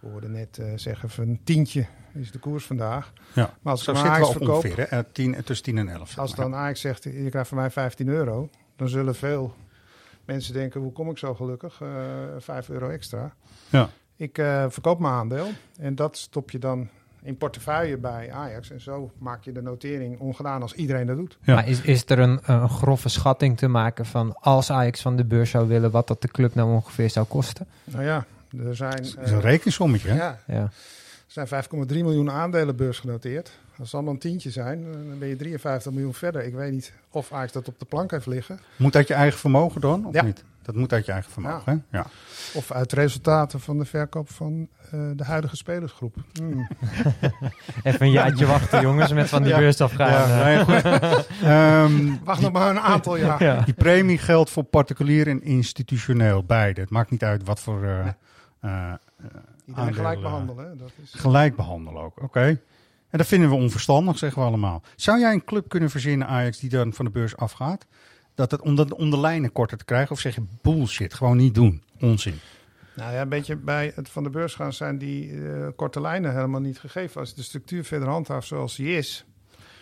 [0.00, 3.12] we hoorden net eh, zeggen, van een tientje is de koers vandaag.
[3.34, 4.76] Ja, Maar als ik we Ajax verkoop, ongeveer.
[4.76, 4.82] Hè?
[4.84, 6.08] Eh, tien- tussen 10 en 11.
[6.08, 9.54] zeg als dan Ajax zegt, je krijgt van mij 15 euro, dan zullen veel
[10.24, 11.80] mensen denken, hoe kom ik zo gelukkig?
[11.80, 11.88] Eh
[12.38, 13.32] 5 euro extra.
[13.70, 13.88] Ja.
[14.16, 15.46] Ik eh, verkoop mijn aandeel
[15.78, 16.88] en dat stop je dan
[17.22, 18.70] in portefeuille bij Ajax.
[18.70, 21.38] En zo maak je de notering ongedaan als iedereen dat doet.
[21.44, 25.24] Maar is, is er een, een grove schatting te maken van als Ajax van de
[25.24, 27.66] beurs zou willen, wat dat de club nou ongeveer zou kosten?
[27.84, 28.24] Nou ja,
[28.66, 28.96] er zijn...
[29.02, 30.16] Dat is een rekensommetje, hè?
[30.16, 30.70] Ja, Ja.
[31.36, 33.58] er zijn 5,3 miljoen aandelen beursgenoteerd.
[33.82, 36.44] Als het allemaal een tientje zijn, eh, dan ben je 53 miljoen verder.
[36.44, 38.60] Ik weet niet of Ajax dat op de plank heeft liggen.
[38.76, 40.22] Moet dat je eigen vermogen dan, of Ja.
[40.22, 40.44] niet?
[40.62, 41.98] Dat moet uit je eigen vermogen, hè?
[41.98, 42.06] Ja.
[42.54, 46.14] Of uit resultaten van de verkoop van eh, de huidige spelersgroep.
[46.32, 46.68] Hmm.
[47.82, 49.58] Even een jaartje wachten, jongens, met van die Ja.
[49.58, 50.10] beurs afgaan.
[50.10, 50.66] Ja, eh.
[50.68, 51.24] nee.
[51.50, 53.42] Ehm, Wacht nog maar een aantal jaar.
[53.48, 53.60] Ja.
[53.64, 56.80] Die premie geldt voor particulier en institutioneel, beide.
[56.80, 58.06] Het maakt niet uit wat voor eh
[58.60, 58.92] eh,
[59.66, 60.78] Iedereen gelijk behandelen.
[60.78, 61.12] Dat is...
[61.14, 62.60] Gelijk behandelen ook, oké.
[63.12, 64.82] En dat vinden we onverstandig, zeggen we allemaal.
[64.96, 67.86] Zou jij een club kunnen verzinnen, Ajax, die dan van de beurs afgaat?
[68.34, 70.10] Dat het, om dat om de lijnen korter te krijgen?
[70.10, 71.82] Of zeg je bullshit, gewoon niet doen?
[72.00, 72.38] Onzin.
[72.96, 76.34] Nou ja, een beetje bij het van de beurs gaan zijn die eh, korte lijnen
[76.34, 77.20] helemaal niet gegeven.
[77.20, 79.24] Als de structuur verder handhaaft zoals die is.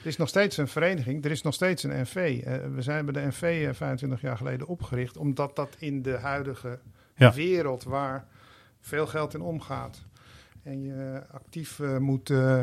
[0.01, 2.41] Er is nog steeds een vereniging, er is nog steeds een NV.
[2.45, 6.19] Eh, we zijn bij de NV eh, 25 jaar geleden opgericht, omdat dat in de
[6.19, 6.79] huidige
[7.15, 7.33] Ja.
[7.33, 8.27] wereld waar
[8.81, 10.03] veel geld in omgaat
[10.63, 12.63] en je actief eh, moet, eh,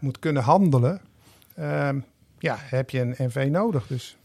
[0.00, 1.00] Moet kunnen handelen,
[1.54, 2.00] ehm,
[2.38, 3.86] ja, heb je een NV nodig.
[3.86, 4.16] Dus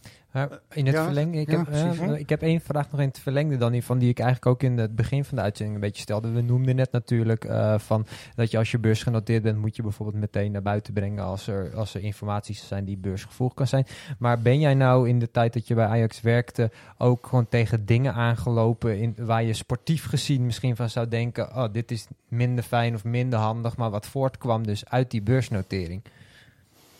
[0.74, 3.20] in het ja, verlengde, ik, ja, heb, uh, ik heb één vraag nog in het
[3.20, 5.84] verlengde dan die, van die ik eigenlijk ook in het begin van de uitzending een
[5.84, 6.32] beetje stelde.
[6.32, 8.06] We noemden net natuurlijk uh, van
[8.36, 11.76] dat je als je beursgenoteerd bent, moet je bijvoorbeeld meteen naar buiten brengen als er,
[11.76, 13.86] als er informaties zijn die beursgevoelig kan zijn.
[14.18, 17.86] Maar ben jij nou in de tijd dat je bij Ajax werkte ook gewoon tegen
[17.86, 22.64] dingen aangelopen in, waar je sportief gezien misschien van zou denken, oh dit is minder
[22.64, 26.02] fijn of minder handig, maar wat voortkwam dus uit die beursnotering?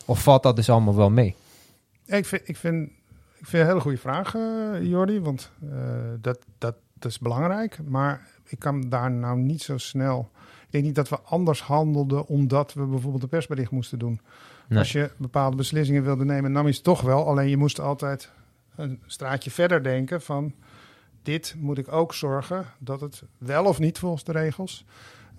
[0.06, 1.36] Of valt dat dus allemaal wel mee?
[2.06, 2.90] Ik vind, ik vind,
[3.40, 5.72] ik vind een hele goede vraag, uh, Jordi, want uh,
[6.22, 7.80] dat, dat, dat is belangrijk.
[7.86, 10.30] Maar ik kan daar nou niet zo snel...
[10.66, 14.22] Ik denk niet dat we anders handelden omdat we bijvoorbeeld een persbericht moesten doen.
[14.68, 14.80] Nee.
[14.80, 17.28] Als je bepaalde beslissingen wilde nemen, nam je het toch wel.
[17.28, 18.32] Alleen je moest altijd
[18.76, 20.54] een straatje verder denken van...
[21.24, 24.86] dit moet ik ook zorgen dat het wel of niet volgens de regels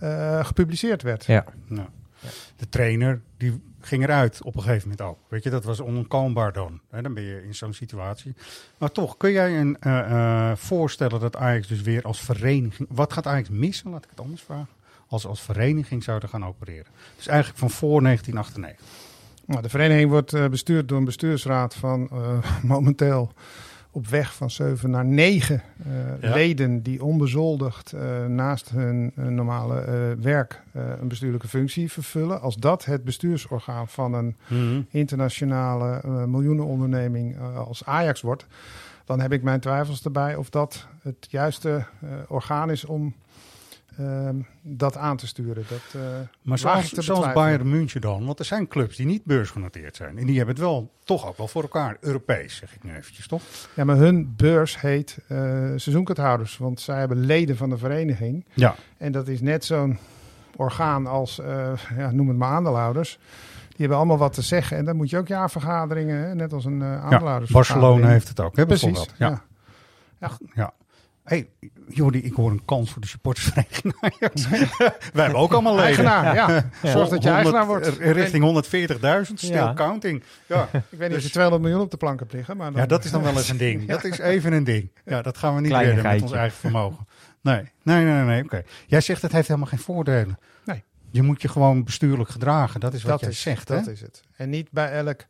[0.03, 1.25] uh, gepubliceerd werd.
[1.25, 1.45] Ja.
[1.67, 1.89] Nou,
[2.57, 5.19] de trainer die ging eruit op een gegeven moment ook.
[5.29, 6.81] Weet je, dat was onkombaar dan.
[6.91, 8.35] Dan ben je in zo'n situatie.
[8.79, 12.89] Maar toch, kun jij een uh, uh, voorstellen dat Ajax dus weer als vereniging...
[12.91, 14.69] Wat gaat Ajax missen, laat ik het anders vragen?
[15.09, 16.93] Als als vereniging zouden gaan opereren.
[17.17, 18.87] Dus eigenlijk van voor 1998.
[19.45, 22.11] Nou, de vereniging wordt uh, bestuurd door een bestuursraad van
[22.63, 23.33] momenteel
[23.91, 26.35] op weg van 7 naar 9 uh, ja.
[26.35, 29.85] leden die onbezoldigd uh, naast hun uh, normale
[30.21, 32.41] werk een bestuurlijke functie vervullen.
[32.41, 34.81] Als dat het bestuursorgaan van een Mhm.
[34.91, 38.47] internationale miljoenenonderneming als Ajax wordt,
[39.05, 41.85] dan heb ik mijn twijfels erbij of dat het juiste
[42.29, 43.15] orgaan is om
[43.99, 45.65] ehm, dat aan te sturen.
[45.69, 46.03] Dat, uh,
[46.43, 50.19] maar zoals, zoals Bayern München dan, want er zijn clubs die niet beursgenoteerd zijn.
[50.19, 51.97] En die hebben het wel toch ook wel voor elkaar.
[52.01, 53.43] Europees, zeg ik nu eventjes, toch?
[53.75, 55.39] Ja, maar hun beurs heet uh,
[55.77, 56.57] seizoenkaarthouders.
[56.57, 58.45] Want zij hebben leden van de vereniging.
[58.55, 58.75] Ja.
[58.97, 59.99] En dat is net zo'n
[60.57, 63.19] orgaan als, uh, ja, noem het maar aandeelhouders.
[63.69, 64.77] Die hebben allemaal wat te zeggen.
[64.77, 67.51] En dan moet je ook jaarvergaderingen, net als een uh, aandeelhouders.
[67.51, 69.43] Ja, Barcelona heeft het ook, hè, Precies, ja.
[70.19, 70.31] ja.
[70.55, 70.73] ja.
[71.25, 71.49] Hey,
[71.89, 74.49] Jordi, ik hoor een kans voor de supportersvereniging Ajax.
[74.49, 74.65] Wij
[75.13, 75.87] hebben ook allemaal leden.
[75.87, 76.49] Eigenaar, ja.
[76.83, 76.91] ja.
[76.91, 77.87] Zorg dat je 100, eigenaar wordt.
[77.99, 78.65] Richting
[79.29, 79.75] 140.000, still ja.
[79.75, 80.23] counting.
[80.47, 80.63] Ja.
[80.73, 82.57] ik weet niet dus, of je 200 miljoen op de plank hebt liggen.
[82.57, 83.89] Maar dan, ja, dat is dan wel eens een ding.
[83.89, 84.91] Dat is even een ding.
[85.05, 87.07] Ja, dat gaan we niet redden met ons eigen vermogen.
[87.43, 88.25] Nee, nee, nee, nee.
[88.25, 88.45] nee.
[88.45, 88.47] oké.
[88.47, 88.65] Okay.
[88.87, 90.39] Jij zegt het heeft helemaal geen voordelen.
[90.65, 90.85] Nee.
[91.11, 92.81] Je moet je gewoon bestuurlijk gedragen.
[92.81, 93.93] Dat is wat dat jij is, zegt, Dat hè?
[93.93, 94.23] is het.
[94.37, 95.27] En niet bij elk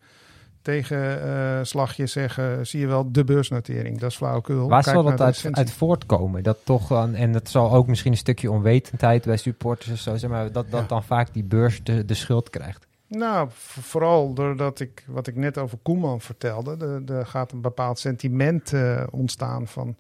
[0.63, 3.99] tegenslagje uh, zeggen, zie je wel, de beursnotering.
[3.99, 4.69] Dat is flauwekul.
[4.69, 6.43] Waar Kijk zal dat uit, uit, voortkomen?
[6.43, 10.17] Dat toch, aan, en dat zal ook misschien een stukje onwetendheid bij supporters of zo,
[10.17, 10.87] zeg maar, dat, dat ja.
[10.87, 12.89] dan vaak die beurs de, de schuld krijgt.
[13.07, 18.73] Nou, vooral doordat ik, wat ik net over Koeman vertelde, er gaat een bepaald sentiment
[18.73, 19.97] uh, ontstaan van,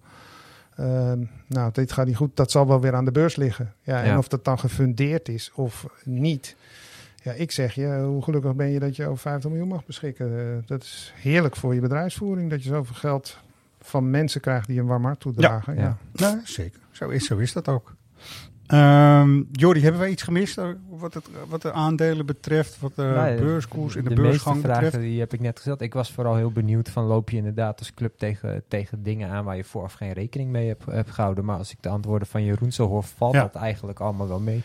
[0.81, 1.13] uh,
[1.47, 3.75] nou, dit gaat niet goed, dat zal wel weer aan de beurs liggen.
[3.83, 6.57] Ja, en of dat dan gefundeerd is of niet,
[7.23, 10.39] ja, ik zeg je, hoe gelukkig ben je dat je over 50 miljoen mag beschikken.
[10.39, 13.39] Eh, dat is heerlijk voor je bedrijfsvoering, dat je zoveel geld
[13.81, 15.75] van mensen krijgt die een warm hart toedragen.
[15.77, 16.81] Ja, Nou, zeker.
[16.91, 17.95] Zo is, zo is dat ook.
[18.67, 23.03] Ehm Jordi, hebben wij iets gemist eh, wat, het, wat de aandelen betreft, wat de
[23.03, 25.07] Nou, beurskoers en de, de beursgang meeste vragen betreft?
[25.07, 25.81] die heb ik net gesteld.
[25.81, 29.45] Ik was vooral heel benieuwd van loop je inderdaad als club tegen, tegen dingen aan
[29.45, 31.45] waar je vooraf geen rekening mee hebt, hebt gehouden.
[31.45, 33.41] Maar als ik de antwoorden van Jeroen zo hoor, valt Ja.
[33.41, 34.63] dat eigenlijk allemaal wel mee.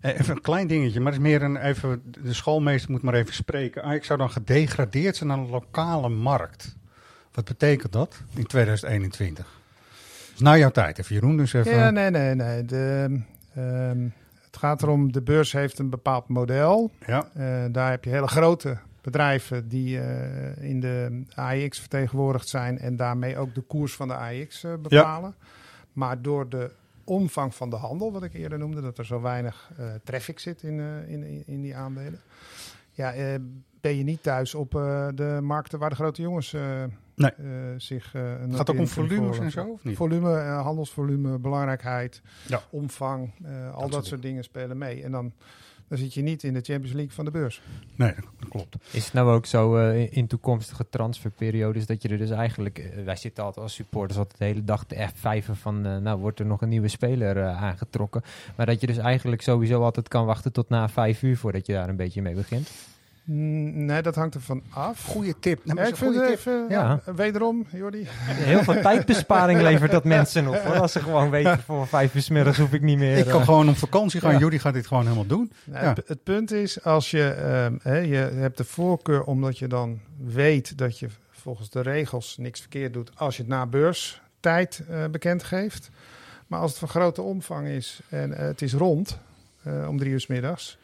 [0.00, 2.02] Eh, Even een klein dingetje, maar het is meer een even.
[2.22, 3.82] De schoolmeester moet maar even spreken.
[3.82, 6.76] Ah, ik zou dan gedegradeerd zijn naar een lokale markt.
[7.32, 9.60] Wat betekent dat in 2021?
[10.30, 11.74] Dus na jouw tijd, even Jeroen, dus even.
[11.74, 12.64] Ja, nee, nee, nee.
[12.64, 13.20] De,
[13.54, 14.08] ehm,
[14.46, 16.90] het gaat erom, de beurs heeft een bepaald model.
[17.06, 17.28] Ja.
[17.34, 22.96] Eh, daar heb je hele grote bedrijven die eh, in de AIX vertegenwoordigd zijn en
[22.96, 25.34] daarmee ook de koers van de AIX bepalen.
[25.92, 26.70] Maar door de
[27.04, 30.62] omvang van de handel, wat ik eerder noemde, dat er zo weinig eh, traffic zit
[30.62, 32.20] in, eh, in, in, in die aandelen.
[32.90, 33.34] Ja, eh,
[33.80, 34.70] ben je niet thuis op
[35.14, 36.56] de markten waar de grote jongens
[37.20, 37.30] Nee.
[37.30, 37.44] eh,
[37.76, 38.14] zich.
[38.14, 39.96] eh, een Het gaat ook om volumes en zo, of niet?
[39.96, 42.62] Volume, eh, handelsvolume, belangrijkheid, Ja.
[42.70, 45.02] omvang, eh, al dat, soort soort dingen spelen mee.
[45.02, 45.32] En dan,
[45.88, 47.62] dan zit je niet in de Champions League van de beurs.
[47.96, 48.76] Nee, dat klopt.
[48.90, 52.78] Is het nou ook zo eh, in- toekomstige transferperiodes dat je er dus eigenlijk...
[52.78, 55.86] eh, wij zitten altijd als supporters altijd de hele dag te F5 van...
[55.86, 58.22] eh, nou, wordt er nog een nieuwe speler eh, aangetrokken.
[58.56, 61.72] Maar dat je dus eigenlijk sowieso altijd kan wachten tot na vijf uur voordat je
[61.72, 62.70] daar een beetje mee begint.
[63.32, 65.04] Nee, dat hangt ervan af.
[65.04, 65.64] Goeie tip.
[65.64, 66.32] Nou, Ja, ik vind het tip.
[66.34, 67.00] even, Ja.
[67.06, 68.06] ja, wederom, Jordi.
[68.08, 70.54] Heel veel tijdbesparing levert dat mensen op.
[70.62, 70.78] Hoor.
[70.80, 73.16] Als ze gewoon weten voor vijf uur 's middags hoef ik niet meer...
[73.16, 74.32] Ik kan eh, gewoon op vakantie gaan.
[74.32, 74.38] Ja.
[74.38, 75.52] Jordi gaat dit gewoon helemaal doen.
[75.64, 75.92] Nou, Ja.
[75.94, 80.00] het, het punt is, als je, ehm, hè, je hebt de voorkeur omdat je dan
[80.24, 85.04] weet dat je volgens de regels niks verkeerd doet als je het na beurstijd eh
[85.10, 85.90] bekend geeft.
[86.46, 89.18] Maar als het van grote omvang is en eh, het is rond
[89.62, 90.78] eh, om drie uur 's middags,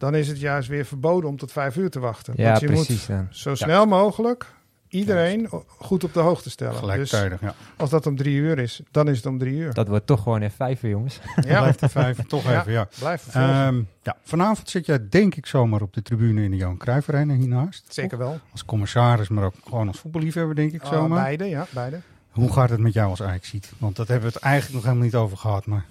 [0.00, 2.34] dan is het juist weer verboden om tot vijf uur te wachten.
[2.36, 3.06] Ja, Want je precies.
[3.08, 3.26] moet ja.
[3.30, 4.46] zo snel mogelijk
[4.88, 6.74] iedereen goed op de hoogte stellen.
[6.74, 7.54] Gelijktijdig, dus ja.
[7.76, 9.74] Als dat om drie uur is, dan is het om drie uur.
[9.74, 11.20] Dat wordt toch gewoon in vijf, jongens.
[11.40, 11.58] Ja.
[11.60, 12.88] Blijft er vijf, toch Ja, even, ja.
[12.98, 13.50] blijf vervolgen.
[13.54, 14.16] Ehm, ja.
[14.22, 17.84] Vanavond zit jij denk ik zomaar op de tribune in de Johan Cruijff Arena hiernaast.
[17.94, 18.40] Zeker wel.
[18.52, 21.22] Als commissaris, maar ook gewoon als voetballiefhebber denk ik Ah, zomaar.
[21.22, 22.00] beide, ja, beide.
[22.30, 23.72] Hoe gaat het met jou als ajax ziet?
[23.78, 25.66] Want dat hebben we het eigenlijk nog helemaal niet over gehad.
[25.66, 25.84] Maar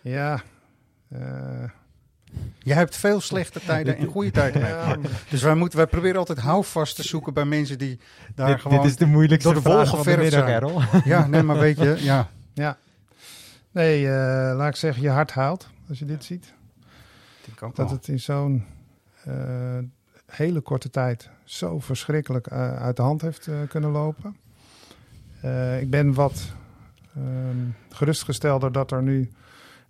[0.00, 0.42] Ja.
[1.08, 1.20] eh,
[2.58, 4.96] jij hebt veel slechte tijden en goede tijden Ja.
[5.30, 7.98] Dus wij, moeten, wij proberen altijd houvast te zoeken bij mensen die
[8.34, 10.48] daar Dit- gewoon dit is de moeilijkste door de vraag wol van de geverfd middag.
[10.48, 10.80] Errol.
[11.04, 12.28] Ja, nee, maar weet je, ja.
[12.52, 12.78] Ja.
[13.70, 14.12] Nee, eh,
[14.56, 16.52] laat ik zeggen, je hart haalt als je dit ziet.
[17.44, 17.96] Ik ook Dat wel.
[17.96, 18.64] het in zo'n
[19.24, 19.78] eh,
[20.26, 24.36] hele korte tijd zo verschrikkelijk eh, uit de hand heeft kunnen lopen.
[25.40, 26.42] Eh, ik ben wat
[27.16, 27.56] ehm,
[27.90, 29.30] gerustgestelder dat er nu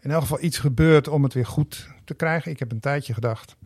[0.00, 2.50] in elk geval iets gebeurt om het weer goed te krijgen.
[2.50, 3.56] Ik heb een tijdje gedacht,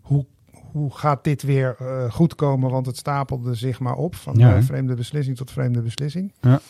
[0.00, 2.70] hoe, hoe gaat dit weer eh, goed komen?
[2.70, 6.32] Want het stapelde zich maar op, van Ja, eh, vreemde beslissing tot vreemde beslissing.
[6.40, 6.60] Ja.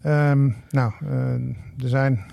[0.00, 1.32] Ehm, nou, eh,
[1.82, 2.24] er zijn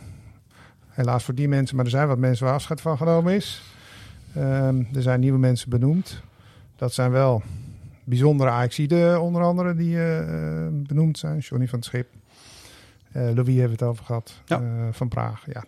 [0.87, 3.61] helaas voor die mensen, maar er zijn wat mensen waar afscheid van genomen is.
[4.35, 6.21] Ehm, er zijn nieuwe mensen benoemd.
[6.75, 7.41] Dat zijn wel
[8.03, 9.97] bijzondere AXI'den onder andere die
[10.87, 11.39] benoemd zijn.
[11.39, 12.07] Johnny van het Schip.
[13.11, 14.41] Louis hebben we het over gehad.
[14.45, 14.61] Ja.
[14.61, 15.63] Eh, van Praag, ja.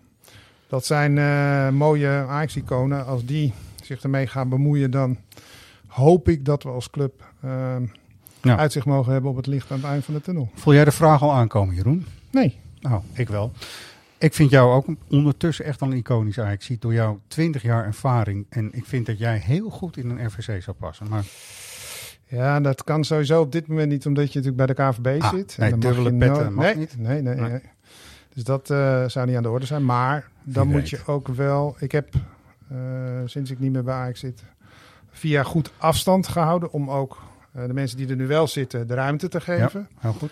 [0.71, 3.05] Dat zijn eh, mooie AX-iconen.
[3.05, 3.53] Als die
[3.83, 5.17] zich ermee gaan bemoeien, dan
[5.87, 7.23] hoop ik dat we als club
[8.41, 8.57] Ja.
[8.57, 10.49] uitzicht mogen hebben op het licht aan het eind van de tunnel.
[10.55, 12.05] Voel jij de vraag al aankomen, Jeroen?
[12.31, 12.59] Nee.
[12.81, 13.51] Nou, ik wel.
[14.17, 17.85] Ik vind jou ook ondertussen echt al een iconisch ajax ziet door jouw 20 jaar
[17.85, 18.45] ervaring.
[18.49, 21.09] En ik vind dat jij heel goed in een RVC zou passen.
[21.09, 21.23] Maar
[22.25, 25.29] Ja, dat kan sowieso op dit moment niet, omdat je natuurlijk bij de KVB Ah,
[25.33, 25.57] zit.
[25.57, 26.97] nee, dan mag dubbele je petten nooit- mag nee, niet.
[26.97, 27.49] Nee, nee, Nee.
[27.49, 27.61] nee.
[28.33, 29.85] Dus dat eh, zou niet aan de orde zijn.
[29.85, 31.75] Maar dan moet je ook wel...
[31.79, 32.13] Ik heb,
[32.67, 32.77] eh,
[33.25, 34.43] sinds ik niet meer bij Ajax zit,
[35.11, 36.71] via goed afstand gehouden...
[36.71, 37.21] om ook
[37.51, 39.87] eh, de mensen die er nu wel zitten de ruimte te geven.
[39.89, 40.31] Ja, heel goed.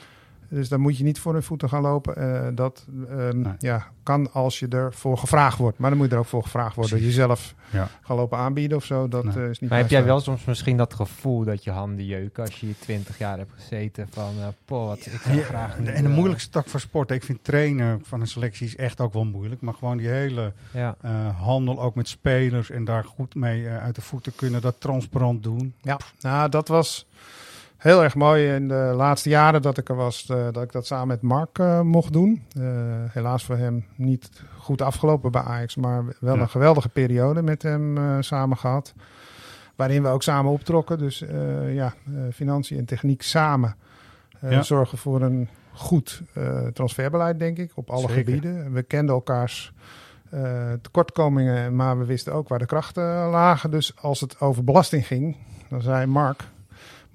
[0.49, 2.15] Dus dan moet je niet voor hun voeten gaan lopen.
[2.15, 5.77] Eh, dat ehm, ja, kan als je ervoor gevraagd wordt.
[5.77, 6.97] Maar dan moet je er ook voor gevraagd worden.
[6.97, 7.15] Precies.
[7.15, 7.87] Jezelf Ja.
[8.01, 9.07] gaan lopen aanbieden of zo.
[9.07, 9.35] Dat Nee.
[9.43, 12.43] eh, is niet Maar heb jij wel soms misschien dat gevoel dat je handen jeuken
[12.43, 15.77] als je hier 20 jaar hebt gezeten van, eh poh, wat, ik zou Ja, graag...
[15.79, 17.11] en de moeilijkste tak van sport.
[17.11, 19.61] Ik vind trainen van een selectie is echt ook wel moeilijk.
[19.61, 20.95] Maar gewoon die hele Ja.
[21.01, 24.61] eh, handel ook met spelers en daar goed mee uit de voeten kunnen.
[24.61, 25.73] Dat transparant doen.
[25.81, 27.05] Ja, nou, dat was
[27.79, 30.85] heel erg mooi in de laatste jaren dat ik er was, eh, dat ik dat
[30.85, 32.43] samen met Mark eh, mocht doen.
[32.59, 32.63] Eh,
[33.11, 36.41] helaas voor hem niet goed afgelopen bij Ajax, maar wel Ja.
[36.41, 38.93] een geweldige periode met hem eh, samen gehad.
[39.75, 40.97] Waarin we ook samen optrokken.
[40.97, 41.23] Dus
[41.73, 41.93] ja,
[42.33, 43.75] financiën en techniek samen
[44.41, 44.61] Ja.
[44.61, 46.21] zorgen voor een goed
[46.73, 48.15] transferbeleid, denk ik, op alle Zeker.
[48.15, 48.71] gebieden.
[48.73, 49.73] We kenden elkaars
[50.81, 53.71] tekortkomingen, maar we wisten ook waar de krachten lagen.
[53.71, 55.35] Dus als het over belasting ging,
[55.69, 56.43] dan zei Mark,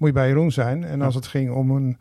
[0.05, 0.83] moet je bij Jeroen zijn.
[0.83, 1.97] En als het ging om een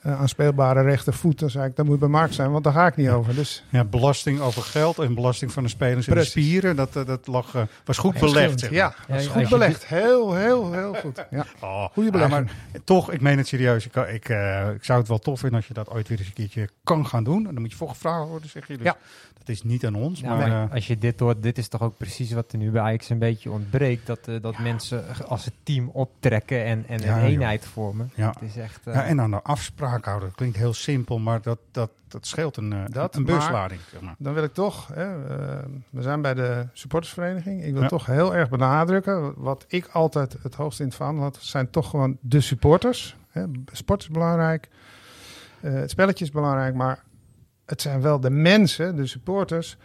[0.00, 2.86] eh, aanspeelbare rechtervoet, dan zei ik, dan moet je bij Mark zijn, want daar ga
[2.86, 3.34] ik niet over.
[3.34, 6.30] Dus Ja, belasting over geld en belasting van de spelers en de Precies.
[6.44, 6.76] spieren.
[6.76, 8.60] Dat, eh, dat lag, eh, was goed belegd.
[8.60, 8.78] Zeg maar.
[8.78, 9.86] ja, was goed belegd.
[9.86, 11.26] Heel, heel, heel goed.
[11.30, 11.44] Ja.
[11.60, 12.46] Oh, Goede ja, belegging.
[12.46, 13.86] maar toch, ik meen het serieus.
[13.86, 16.26] Ik, ik, eh, ik zou het wel tof vinden als je dat ooit weer eens
[16.26, 17.46] een keertje kan gaan doen.
[17.46, 18.76] En dan moet je voor gevraagd worden, zeg je.
[18.76, 18.96] Dus Ja.
[19.38, 20.20] Dat is niet aan ons.
[20.20, 22.70] Ja, maar, maar als je dit hoort, dit is toch ook precies wat er nu
[22.70, 24.06] bij Ajax een beetje ontbreekt.
[24.06, 27.30] Dat, dat mensen als een team optrekken en, en Ja, een joh.
[27.30, 28.10] eenheid vormen.
[28.14, 28.28] ja.
[28.40, 28.80] Het is echt...
[28.84, 30.28] ja, en dan de afspraak houden.
[30.28, 33.26] Dat klinkt heel simpel, maar dat, dat, dat scheelt een, eh, Dat, een.
[33.26, 34.14] Zeg maar.
[34.18, 37.64] Dan wil ik toch, hè, eh, we zijn bij de supportersvereniging.
[37.64, 37.88] Ik wil Ja.
[37.88, 39.32] toch heel erg benadrukken.
[39.36, 43.16] Wat ik altijd het hoogst in het vaandel had, zijn toch gewoon de supporters.
[43.30, 43.44] Hè.
[43.72, 44.68] Sport is belangrijk,
[45.60, 47.02] eh, het spelletje is belangrijk, maar
[47.66, 49.76] het zijn wel de mensen, de supporters,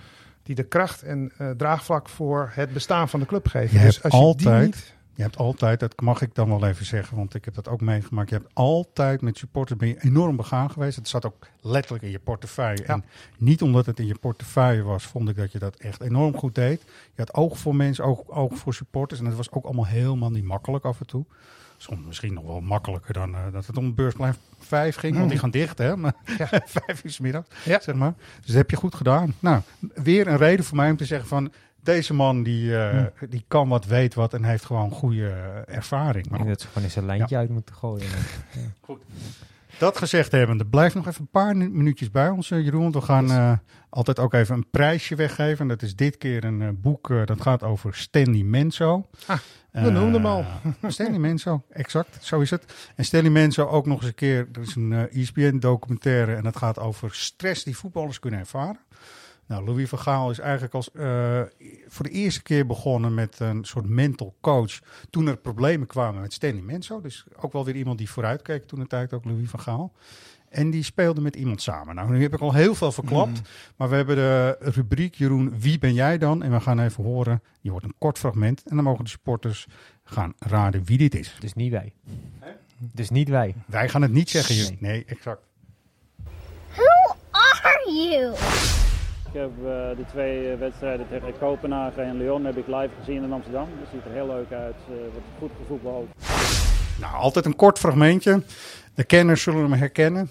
[0.43, 3.77] die de kracht en draagvlak voor het bestaan van de club geven.
[3.79, 6.49] Je dus hebt als je altijd, die niet, je hebt altijd, dat mag ik dan
[6.49, 8.29] wel even zeggen, want ik heb dat ook meegemaakt.
[8.29, 10.95] Je hebt altijd met supporters ben je enorm begaan geweest.
[10.95, 12.81] Het zat ook letterlijk in je portefeuille.
[12.81, 12.93] Ja.
[12.93, 13.03] En
[13.37, 16.55] niet omdat het in je portefeuille was, vond ik dat je dat echt enorm goed
[16.55, 16.81] deed.
[16.83, 19.19] Je had oog voor mensen, oog, oog voor supporters.
[19.19, 21.25] En het was ook allemaal helemaal niet makkelijk af en toe.
[21.77, 25.17] Soms misschien nog wel makkelijker dan eh, dat het om beursplein 5 ging.
[25.17, 25.97] Want die gaan dicht, hè?
[25.97, 26.13] Maar
[26.65, 27.79] vijf uur 's middags, Ja.
[27.79, 28.13] zeg maar.
[28.37, 29.33] Dus dat heb je goed gedaan.
[29.39, 29.61] Nou,
[29.93, 31.51] weer een reden voor mij om te zeggen van...
[31.85, 35.29] Deze man die, eh, die kan wat, weet wat en heeft gewoon goede
[35.67, 36.25] ervaring.
[36.25, 38.07] ik Maar denk dat ze gewoon eens een lijntje uit moeten gooien.
[38.87, 38.95] Ja.
[39.77, 42.81] dat gezegd hebbende, blijf nog even een paar nu- minuutjes bij ons, eh, Jeroen.
[42.81, 43.51] Want we gaan eh,
[43.89, 45.59] altijd ook even een prijsje weggeven.
[45.59, 49.05] En dat is dit keer een boek dat gaat over Stanley Menzo.
[49.27, 49.37] Ah,
[49.71, 50.45] we noemden hem al.
[50.91, 52.91] Stanley Menzo, exact, zo is het.
[52.95, 56.79] En Stanley Menzo ook nog eens een keer, er is een ESPN-documentaire en dat gaat
[56.79, 58.79] over stress die voetballers kunnen ervaren.
[59.47, 61.41] Nou, Louis van Gaal is eigenlijk als, eh,
[61.87, 64.79] voor de eerste keer begonnen met een soort mental coach.
[65.09, 67.01] Toen er problemen kwamen met Stanley Menzo.
[67.01, 69.93] Dus ook wel weer iemand die vooruitkeek toen de tijd, ook Louis van Gaal.
[70.49, 71.95] En die speelde met iemand samen.
[71.95, 73.41] Nou, nu heb ik al heel veel verklapt.
[73.75, 76.43] Maar we hebben de rubriek, Jeroen, wie ben jij dan?
[76.43, 77.41] En we gaan even horen.
[77.61, 78.63] Je hoort een kort fragment.
[78.65, 79.67] En dan mogen de supporters
[80.03, 81.37] gaan raden wie dit is.
[81.39, 81.93] Dus niet wij.
[82.77, 83.55] Dus niet wij.
[83.67, 84.77] Wij gaan het niet zeggen, Jeroen.
[84.79, 85.41] Nee, exact.
[86.73, 88.33] Who are you?
[89.35, 93.23] Ik heb eh, de twee eh, wedstrijden tegen Kopenhagen en Lyon heb ik live gezien
[93.23, 93.67] in Amsterdam.
[93.79, 94.75] Dat ziet er heel leuk uit.
[94.89, 96.07] eh wordt goed gevoetbald.
[96.99, 98.41] Nou, altijd een kort fragmentje.
[98.93, 100.29] De kenners zullen hem herkennen.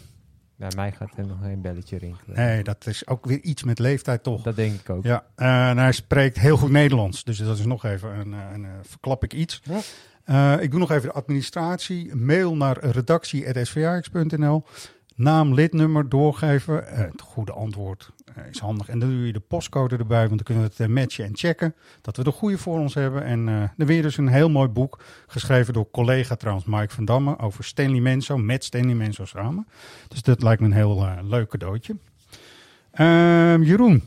[0.56, 2.36] Bij mij gaat er nog een belletje rinkelen.
[2.36, 4.42] Nee, dat is ook weer iets met leeftijd, toch?
[4.42, 5.04] Dat denk ik ook.
[5.04, 7.24] Ja, eh, en hij spreekt heel goed Nederlands.
[7.24, 9.62] Dus dat is nog even een, een, verklap ik iets.
[10.24, 12.14] Eh, ik doe nog even de administratie.
[12.14, 14.64] Mail naar redactie.svjax.nl.
[15.16, 16.84] Naam, lidnummer doorgeven.
[16.86, 18.12] Het goede antwoord
[18.50, 18.88] is handig.
[18.88, 21.36] En dan doe je de postcode erbij, want dan kunnen we het eh, matchen en
[21.36, 21.74] checken.
[22.00, 23.24] Dat we de goede voor ons hebben.
[23.24, 25.02] En eh, dan weer dus een heel mooi boek.
[25.26, 27.38] Geschreven door collega trouwens Mike van Damme.
[27.38, 28.36] Over Stanley Menzo.
[28.38, 29.66] Met Stanley Menzo samen.
[30.08, 31.96] Dus dat lijkt me een heel eh, leuk cadeautje.
[32.90, 34.02] Ehm, Jeroen,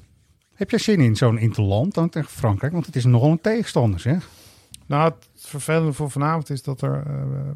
[0.54, 2.74] heb jij zin in zo'n interland dan tegen Frankrijk?
[2.74, 4.30] Want het is nogal een tegenstander, zeg.
[4.88, 7.14] Nou, het vervelende voor vanavond is dat er eh,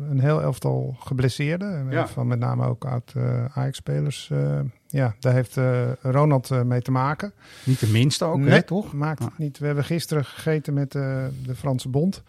[0.10, 2.08] een heel elftal geblesseerden, eh, Ja.
[2.08, 4.30] van met name ook uit eh Ajax-spelers.
[4.32, 7.34] eh, ja, daar heeft eh, Ronald mee te maken.
[7.64, 8.94] Niet de minste ook, hè, Nee, toch?
[8.94, 9.38] maakt het Ah.
[9.40, 9.60] niet.
[9.60, 12.24] We hebben gisteren gegeten met de Franse Bond.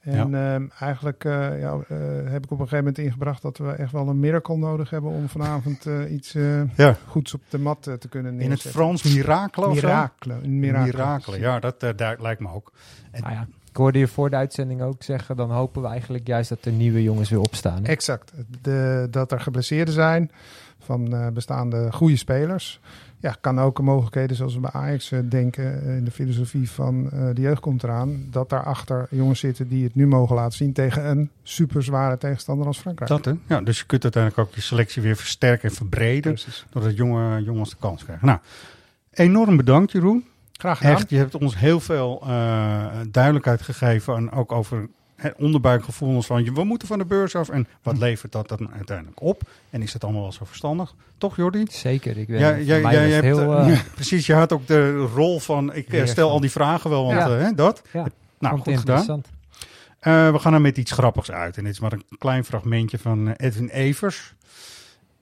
[0.00, 3.70] En ehm, eigenlijk eh, ja, eh, heb ik op een gegeven moment ingebracht dat we
[3.70, 6.96] echt wel een miracle nodig hebben om vanavond eh, iets eh, Ja.
[7.06, 8.66] goeds op de mat te kunnen In neerzetten.
[8.68, 9.14] het Frans of?
[9.14, 9.66] Miracle,
[10.42, 10.84] een miracle.
[10.92, 12.72] Miracle, ja, dat, daar lijkt me ook.
[13.10, 16.48] En, ja, ik hoorde je voor de uitzending ook zeggen, dan hopen we eigenlijk juist
[16.48, 17.84] dat er nieuwe jongens weer opstaan.
[17.84, 17.88] hè?
[17.90, 18.32] Exact.
[18.60, 20.30] De, dat er geblesseerden zijn
[20.78, 22.80] van eh, bestaande goede spelers.
[23.24, 26.70] Ja, kan ook een mogelijkheden zoals we bij Ajax eh, denken eh, in de filosofie
[26.70, 28.26] van eh, de jeugd komt eraan.
[28.30, 32.66] Dat daarachter jongens zitten die het nu mogen laten zien tegen een super zware tegenstander
[32.66, 33.10] als Frankrijk.
[33.10, 33.32] Dat, hè?
[33.46, 36.36] Ja, dus je kunt uiteindelijk ook je selectie weer versterken en verbreden.
[36.70, 38.26] Doordat jonge jongens de kans krijgen.
[38.26, 38.38] Nou,
[39.10, 40.24] enorm bedankt Jeroen.
[40.64, 40.94] Graag gedaan.
[40.96, 44.16] Echt, je hebt ons heel veel eh, duidelijkheid gegeven.
[44.16, 46.44] En ook over het onderbuikgevoelens van...
[46.44, 47.48] je- we moeten van de beurs af.
[47.48, 49.42] En wat levert dat dan uiteindelijk op?
[49.70, 50.94] En is dat allemaal wel zo verstandig?
[51.18, 51.64] Toch Jordi?
[51.70, 52.18] Zeker.
[52.18, 55.40] Ik weet Ja, jij- jij hebt, heel, eh, eh, precies, je had ook de rol
[55.40, 55.74] van...
[55.74, 56.34] ik stel van.
[56.34, 57.30] al die vragen wel, want Ja.
[57.30, 57.82] hè, dat.
[57.92, 58.06] Ja,
[58.38, 58.96] nou, goed gedaan.
[58.96, 59.28] interessant.
[60.32, 61.56] We gaan er met iets grappigs uit.
[61.56, 64.34] En dit is maar een klein fragmentje van Edwin Evers.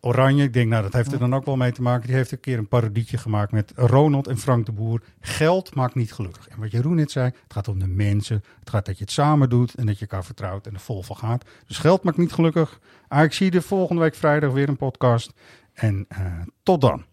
[0.04, 2.06] Oranje, ik denk, nou, dat heeft er dan ook wel mee te maken.
[2.06, 5.02] Die heeft een keer een parodietje gemaakt met Ronald en Frank de Boer.
[5.20, 6.48] Geld maakt niet gelukkig.
[6.48, 8.42] En wat Jeroen net zei, het gaat om de mensen.
[8.60, 11.02] Het gaat dat je het samen doet en dat je elkaar vertrouwt en er vol
[11.02, 11.44] van gaat.
[11.66, 12.80] Dus geld maakt niet gelukkig.
[13.08, 15.32] Ah, ik zie je volgende week vrijdag weer een podcast.
[15.72, 16.26] En eh,
[16.62, 17.04] tot dan.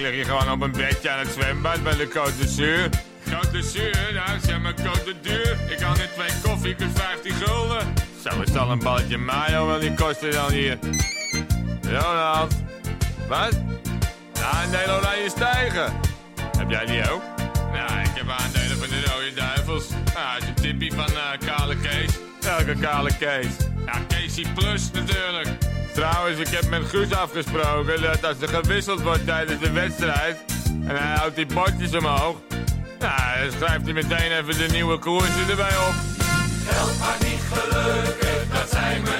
[0.00, 2.88] Lig hier gewoon op een bedje aan het zwembad bij de Côte d'Azur.
[3.24, 4.12] Côte d'Azur?
[4.14, 5.58] Nou, zeg maar d'Azur.
[5.68, 7.94] Ik kan niet twee koffie, kost 15 gulden.
[8.24, 10.78] Zo is al een balletje mayo wel die kosten dan hier.
[11.82, 12.54] Ronald?
[13.28, 13.58] Wat?
[14.52, 15.92] Aandelen oranje stijgen.
[16.58, 17.22] Heb jij die ook?
[17.72, 19.86] Ja, ik heb aandelen van de Rode Duivels.
[20.14, 22.10] Ah, is een tippie van eh, Kale Kees.
[22.40, 23.54] Welke Kale Kees?
[23.86, 25.69] Ja, Casey Plus natuurlijk.
[25.94, 30.36] Trouwens, ik heb met Guus afgesproken dat als er gewisseld wordt tijdens de wedstrijd...
[30.86, 32.36] en hij houdt die bordjes omhoog...
[32.98, 35.94] nou, dan schrijft hij meteen even de nieuwe koersen erbij op.
[36.66, 39.19] Geld maar niet gelukkig, dat zijn we